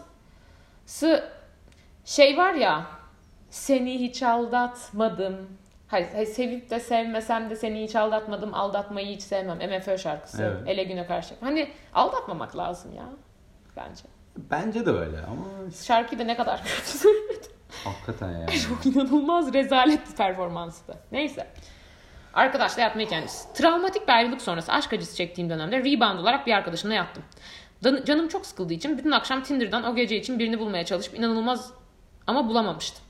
şey 2.05 2.37
var 2.37 2.53
ya 2.53 2.85
seni 3.49 3.99
hiç 3.99 4.23
aldatmadım. 4.23 5.57
Hayır, 5.87 6.07
hayır, 6.13 6.27
sevip 6.27 6.69
de 6.69 6.79
sevmesem 6.79 7.49
de 7.49 7.55
seni 7.55 7.83
hiç 7.83 7.95
aldatmadım. 7.95 8.53
Aldatmayı 8.53 9.07
hiç 9.07 9.21
sevmem. 9.21 9.57
MFÖ 9.79 9.97
şarkısı. 9.97 10.43
Evet. 10.43 10.67
Ele 10.67 10.83
güne 10.83 11.05
karşı. 11.05 11.35
Hani 11.41 11.71
aldatmamak 11.93 12.57
lazım 12.57 12.93
ya. 12.95 13.05
Bence. 13.77 14.03
Bence 14.37 14.85
de 14.85 14.89
öyle 14.89 15.17
ama 15.17 15.71
Şarkıyı 15.83 16.19
da 16.19 16.23
ne 16.23 16.37
kadar 16.37 16.63
kötü 16.63 16.97
söyledi. 16.97 17.47
hakikaten 17.83 18.31
yani. 18.31 18.59
Çok 18.59 18.85
inanılmaz 18.85 19.53
rezalet 19.53 20.09
bir 20.11 20.15
performanstı. 20.15 20.93
Neyse. 21.11 21.47
Arkadaşla 22.33 22.81
yatma 22.81 23.01
hikayemiz. 23.01 23.45
Travmatik 23.53 24.07
bir 24.07 24.13
ayrılık 24.13 24.41
sonrası 24.41 24.71
aşk 24.71 24.93
acısı 24.93 25.15
çektiğim 25.17 25.49
dönemde 25.49 25.77
rebound 25.79 26.19
olarak 26.19 26.47
bir 26.47 26.53
arkadaşımla 26.53 26.93
yattım. 26.93 27.23
Dan- 27.83 28.03
Canım 28.05 28.27
çok 28.27 28.45
sıkıldığı 28.45 28.73
için 28.73 28.97
bütün 28.97 29.11
akşam 29.11 29.43
Tinder'dan 29.43 29.83
o 29.83 29.95
gece 29.95 30.17
için 30.19 30.39
birini 30.39 30.59
bulmaya 30.59 30.85
çalışıp 30.85 31.15
inanılmaz 31.19 31.71
ama 32.27 32.47
bulamamıştım. 32.49 33.03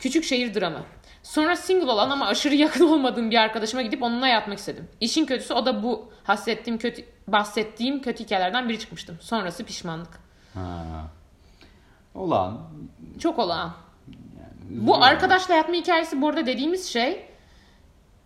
Küçük 0.00 0.24
şehir 0.24 0.54
dramı. 0.54 0.80
Sonra 1.22 1.56
single 1.56 1.90
olan 1.90 2.10
ama 2.10 2.26
aşırı 2.26 2.54
yakın 2.54 2.88
olmadığım 2.92 3.30
bir 3.30 3.36
arkadaşıma 3.36 3.82
gidip 3.82 4.02
onunla 4.02 4.28
yatmak 4.28 4.58
istedim. 4.58 4.88
İşin 5.00 5.26
kötüsü 5.26 5.54
o 5.54 5.66
da 5.66 5.82
bu 5.82 6.10
hassettiğim 6.24 6.78
kötü 6.78 7.04
bahsettiğim 7.28 8.02
kötü 8.02 8.24
hikayelerden 8.24 8.68
biri 8.68 8.78
çıkmıştım. 8.78 9.18
Sonrası 9.20 9.64
pişmanlık. 9.64 10.20
Ha. 10.54 10.84
Olan 12.14 12.60
Çok 13.18 13.38
olağan. 13.38 13.72
yani 14.08 14.86
Bu 14.86 15.04
arkadaşla 15.04 15.54
yatma 15.54 15.74
hikayesi 15.74 16.22
bu 16.22 16.28
arada 16.28 16.46
dediğimiz 16.46 16.88
şey 16.92 17.26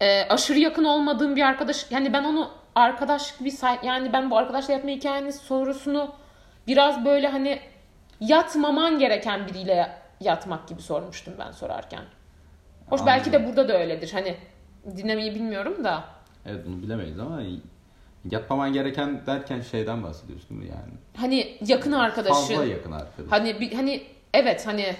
e, 0.02 0.28
aşırı 0.28 0.58
yakın 0.58 0.84
olmadığım 0.84 1.36
bir 1.36 1.42
arkadaş. 1.42 1.90
Yani 1.90 2.12
ben 2.12 2.24
onu 2.24 2.50
arkadaş 2.74 3.38
gibi 3.38 3.50
say 3.50 3.78
yani 3.82 4.12
ben 4.12 4.30
bu 4.30 4.38
arkadaşla 4.38 4.72
yatma 4.72 4.90
hikayenin 4.90 5.30
sorusunu 5.30 6.14
biraz 6.66 7.04
böyle 7.04 7.28
hani 7.28 7.58
yatmaman 8.20 8.98
gereken 8.98 9.48
biriyle 9.48 9.88
yatmak 10.20 10.68
gibi 10.68 10.82
sormuştum 10.82 11.34
ben 11.38 11.50
sorarken. 11.50 12.02
Hoş 12.88 13.06
belki 13.06 13.32
de 13.32 13.46
burada 13.46 13.68
da 13.68 13.78
öyledir. 13.78 14.12
Hani 14.12 14.36
dinlemeyi 14.96 15.34
bilmiyorum 15.34 15.84
da. 15.84 16.04
Evet 16.46 16.66
bunu 16.66 16.82
bilemeyiz 16.82 17.18
ama 17.18 17.42
yapmaman 18.30 18.72
gereken 18.72 19.26
derken 19.26 19.60
şeyden 19.60 20.02
bahsediyorsun 20.02 20.54
yani? 20.54 20.92
Hani 21.16 21.58
yakın 21.66 21.92
arkadaşın. 21.92 22.34
Fazla 22.34 22.64
yakın 22.64 22.92
arkadaş. 22.92 23.32
Hani 23.32 23.60
bir, 23.60 23.72
hani 23.72 24.02
evet 24.34 24.66
hani 24.66 24.96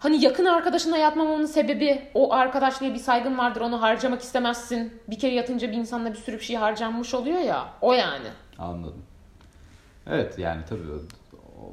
hani 0.00 0.24
yakın 0.24 0.44
arkadaşına 0.44 0.96
yatmamanın 0.96 1.46
sebebi 1.46 2.02
o 2.14 2.32
arkadaşlığa 2.32 2.94
bir 2.94 2.98
saygın 2.98 3.38
vardır 3.38 3.60
onu 3.60 3.82
harcamak 3.82 4.22
istemezsin. 4.22 5.00
Bir 5.10 5.18
kere 5.18 5.34
yatınca 5.34 5.68
bir 5.70 5.76
insanla 5.76 6.12
bir 6.12 6.18
sürü 6.18 6.36
bir 6.38 6.44
şey 6.44 6.56
harcanmış 6.56 7.14
oluyor 7.14 7.40
ya. 7.40 7.68
O 7.80 7.92
yani. 7.92 8.28
Anladım. 8.58 9.02
Evet 10.10 10.38
yani 10.38 10.62
tabii 10.68 10.82
o, 11.60 11.72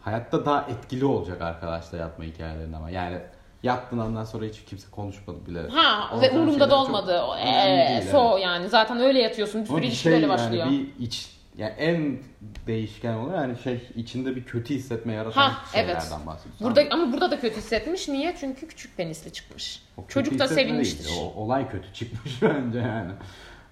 hayatta 0.00 0.46
daha 0.46 0.60
etkili 0.62 1.04
olacak 1.04 1.42
arkadaşla 1.42 1.98
yatma 1.98 2.24
hikayelerinde 2.24 2.76
ama 2.76 2.90
yani 2.90 3.18
yattın 3.62 3.98
ondan 3.98 4.24
sonra 4.24 4.44
hiç 4.44 4.64
kimse 4.64 4.90
konuşmadı 4.90 5.46
bile. 5.46 5.68
Ha 5.68 6.10
O 6.16 6.20
ve 6.20 6.30
umurumda 6.30 6.70
da 6.70 6.76
olmadı. 6.76 7.22
Ee, 7.40 7.88
değil, 7.88 8.10
so 8.12 8.30
evet. 8.32 8.44
yani 8.44 8.68
zaten 8.68 9.00
öyle 9.00 9.18
yatıyorsun. 9.22 9.60
Bir 9.60 9.66
sürü 9.66 9.74
Ama 9.74 9.82
bir 9.82 9.86
ilişki 9.88 10.02
şey 10.02 10.12
böyle 10.12 10.26
yani 10.26 10.32
başlıyor. 10.32 10.66
bir 10.70 11.04
iç 11.04 11.37
yani 11.58 11.72
en 11.78 12.18
değişken 12.66 13.14
olan 13.14 13.34
yani 13.34 13.58
şey 13.58 13.80
içinde 13.96 14.36
bir 14.36 14.44
kötü 14.44 14.74
hissetme 14.74 15.12
yaratan 15.12 15.50
Ha, 15.50 15.64
şeylerden 15.72 15.92
evet. 16.16 16.26
bahsediyorsun. 16.26 16.66
Burada 16.66 16.82
ama 16.90 17.12
burada 17.12 17.30
da 17.30 17.40
kötü 17.40 17.56
hissetmiş. 17.56 18.08
Niye? 18.08 18.36
Çünkü 18.40 18.68
küçük 18.68 18.96
penisli 18.96 19.32
çıkmış. 19.32 19.82
O 19.96 20.04
Çocuk 20.08 20.38
da 20.38 20.44
hissetme 20.44 20.56
değil, 20.56 20.68
sevinmiştir. 20.68 21.10
O, 21.20 21.42
olay 21.42 21.70
kötü 21.70 21.92
çıkmış 21.92 22.42
bence 22.42 22.78
yani. 22.78 23.12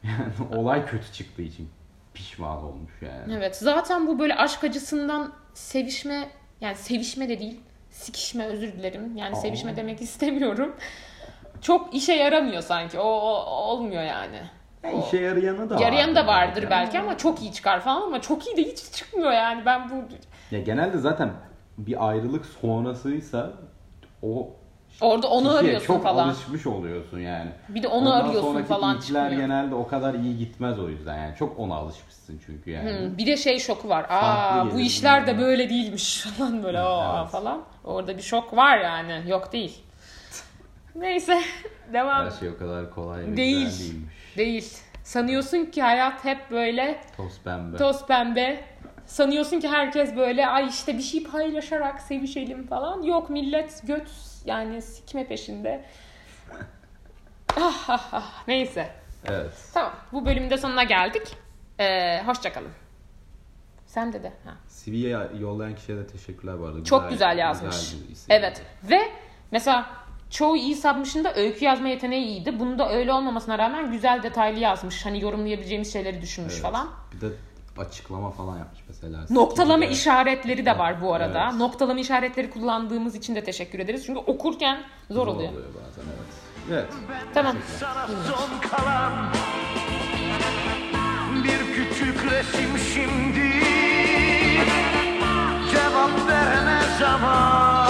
Yani 0.04 0.56
olay 0.56 0.86
kötü 0.86 1.12
çıktığı 1.12 1.42
için 1.42 1.68
pişman 2.14 2.64
olmuş 2.64 2.92
yani. 3.02 3.34
Evet. 3.34 3.56
Zaten 3.56 4.06
bu 4.06 4.18
böyle 4.18 4.34
aşk 4.34 4.64
acısından 4.64 5.32
sevişme 5.54 6.28
yani 6.60 6.76
sevişme 6.76 7.28
de 7.28 7.38
değil. 7.38 7.60
Sikişme 7.90 8.46
özür 8.46 8.72
dilerim. 8.72 9.16
Yani 9.16 9.36
Aa. 9.36 9.40
sevişme 9.40 9.76
demek 9.76 10.00
istemiyorum. 10.02 10.76
Çok 11.60 11.94
işe 11.94 12.12
yaramıyor 12.12 12.62
sanki. 12.62 12.98
O, 12.98 13.04
o- 13.08 13.44
olmuyor 13.44 14.02
yani. 14.02 14.40
Ya 14.92 15.06
işe 15.06 15.16
yarayanı 15.20 15.70
da 15.70 15.80
Yarayan 15.82 16.14
da 16.14 16.26
vardır 16.26 16.54
belki 16.62 16.70
belki 16.70 17.00
ama 17.00 17.18
çok 17.18 17.42
iyi 17.42 17.52
çıkar 17.52 17.80
falan 17.80 18.02
ama 18.02 18.20
çok 18.20 18.46
iyi 18.46 18.56
de 18.56 18.62
hiç 18.70 18.92
çıkmıyor 18.92 19.32
yani. 19.32 19.62
Ben 19.66 19.90
bu 19.90 19.94
Ya 20.54 20.60
genelde 20.60 20.98
zaten 20.98 21.30
bir 21.78 22.08
ayrılık 22.08 22.46
sonrasıysa 22.46 23.52
o 24.22 24.50
Orada 25.00 25.28
onu 25.28 25.56
arıyorsun 25.56 25.86
çok 25.86 26.02
falan. 26.02 26.28
alışmış 26.28 26.66
oluyorsun 26.66 27.18
yani. 27.18 27.50
Bir 27.68 27.82
de 27.82 27.88
onu 27.88 28.08
Ondan 28.08 28.20
arıyorsun 28.20 28.52
sonraki 28.52 28.68
falan 28.68 28.98
çıkmıyor. 28.98 29.30
genelde 29.30 29.74
o 29.74 29.86
kadar 29.86 30.14
iyi 30.14 30.38
gitmez 30.38 30.78
o 30.78 30.88
yüzden 30.88 31.16
yani. 31.18 31.36
Çok 31.36 31.58
ona 31.58 31.74
alışmışsın 31.74 32.40
çünkü 32.46 32.70
yani. 32.70 32.90
Hı, 32.90 33.18
Bir 33.18 33.26
de 33.26 33.36
şey 33.36 33.58
şoku 33.58 33.88
var. 33.88 34.06
Aa 34.08 34.20
Farklı 34.20 34.74
bu 34.76 34.80
işler 34.80 35.26
de 35.26 35.30
yani. 35.30 35.40
böyle 35.40 35.68
değilmiş 35.70 36.20
falan 36.38 36.62
böyle 36.62 36.78
aa 36.80 37.20
Evet. 37.20 37.30
falan. 37.30 37.62
Orada 37.84 38.16
bir 38.16 38.22
şok 38.22 38.56
var 38.56 38.78
yani. 38.78 39.30
Yok 39.30 39.52
değil. 39.52 39.82
Neyse 40.98 41.40
devam. 41.92 42.26
Her 42.26 42.30
şey 42.30 42.48
o 42.48 42.58
kadar 42.58 42.90
kolay 42.90 43.22
ve 43.26 43.36
Değil. 43.36 43.66
güzel 43.66 43.84
değilmiş. 43.86 44.36
Değil. 44.36 44.74
Sanıyorsun 45.02 45.64
ki 45.64 45.82
hayat 45.82 46.24
hep 46.24 46.50
böyle 46.50 47.00
Toz 47.16 47.40
pembe. 47.44 47.76
toz 47.76 48.06
pembe. 48.06 48.64
Sanıyorsun 49.06 49.60
ki 49.60 49.68
herkes 49.68 50.16
böyle 50.16 50.46
ay 50.46 50.66
işte 50.68 50.98
bir 50.98 51.02
şey 51.02 51.22
paylaşarak 51.24 52.00
sevişelim 52.00 52.66
falan. 52.66 53.02
Yok 53.02 53.30
millet 53.30 53.86
göt 53.86 54.10
yani 54.44 54.82
sikme 54.82 55.26
peşinde. 55.26 55.84
ah, 57.60 57.84
ah, 57.88 58.08
ah. 58.12 58.44
Neyse. 58.48 58.90
Evet. 59.24 59.52
Tamam. 59.74 59.92
Bu 60.12 60.26
bölümün 60.26 60.50
de 60.50 60.58
sonuna 60.58 60.82
geldik. 60.84 61.36
Ee, 61.80 62.22
hoşçakalın. 62.26 62.72
Sen 63.86 64.12
de 64.12 64.22
de. 64.22 64.32
Ha. 64.44 64.54
CV'ye 64.68 65.18
yollayan 65.40 65.74
kişiye 65.74 65.98
de 65.98 66.06
teşekkürler 66.06 66.60
bu 66.60 66.64
arada. 66.66 66.84
Çok 66.84 67.10
güzel 67.10 67.38
yazmış. 67.38 67.90
güzel 67.90 68.08
bir 68.08 68.12
isim. 68.12 68.26
Evet. 68.28 68.62
Ve 68.82 69.00
mesela 69.50 69.86
çoğu 70.30 70.56
iyi 70.56 70.76
submission'da 70.76 71.34
öykü 71.34 71.64
yazma 71.64 71.88
yeteneği 71.88 72.24
iyiydi. 72.26 72.58
Bunda 72.60 72.92
öyle 72.92 73.12
olmamasına 73.12 73.58
rağmen 73.58 73.90
güzel 73.92 74.22
detaylı 74.22 74.58
yazmış. 74.58 75.06
Hani 75.06 75.22
yorumlayabileceğimiz 75.22 75.92
şeyleri 75.92 76.22
düşünmüş 76.22 76.52
Evet. 76.54 76.62
falan. 76.62 76.88
Bir 77.12 77.20
de 77.20 77.26
açıklama 77.78 78.30
falan 78.30 78.58
yapmış 78.58 78.80
mesela. 78.88 79.18
Noktalama 79.30 79.84
CV'de. 79.84 79.92
işaretleri 79.92 80.66
de 80.66 80.78
var 80.78 81.02
bu 81.02 81.14
arada. 81.14 81.44
Evet. 81.50 81.54
Noktalama 81.54 82.00
işaretleri 82.00 82.50
kullandığımız 82.50 83.14
için 83.14 83.34
de 83.34 83.44
teşekkür 83.44 83.78
ederiz. 83.78 84.02
Çünkü 84.06 84.20
okurken 84.20 84.78
zor 85.10 85.26
oluyor. 85.26 85.52
bazen 85.52 86.02
evet. 86.16 86.26
Evet. 86.72 86.86
Tamam. 87.34 87.56
Sana 87.80 88.06
son 88.06 88.68
kalan 88.70 89.12
Bir 91.44 91.74
küçük 91.74 92.24
resim 92.32 92.78
şimdi 92.94 93.52
Cevap 95.70 96.28
verene 96.28 96.80
zaman 97.00 97.85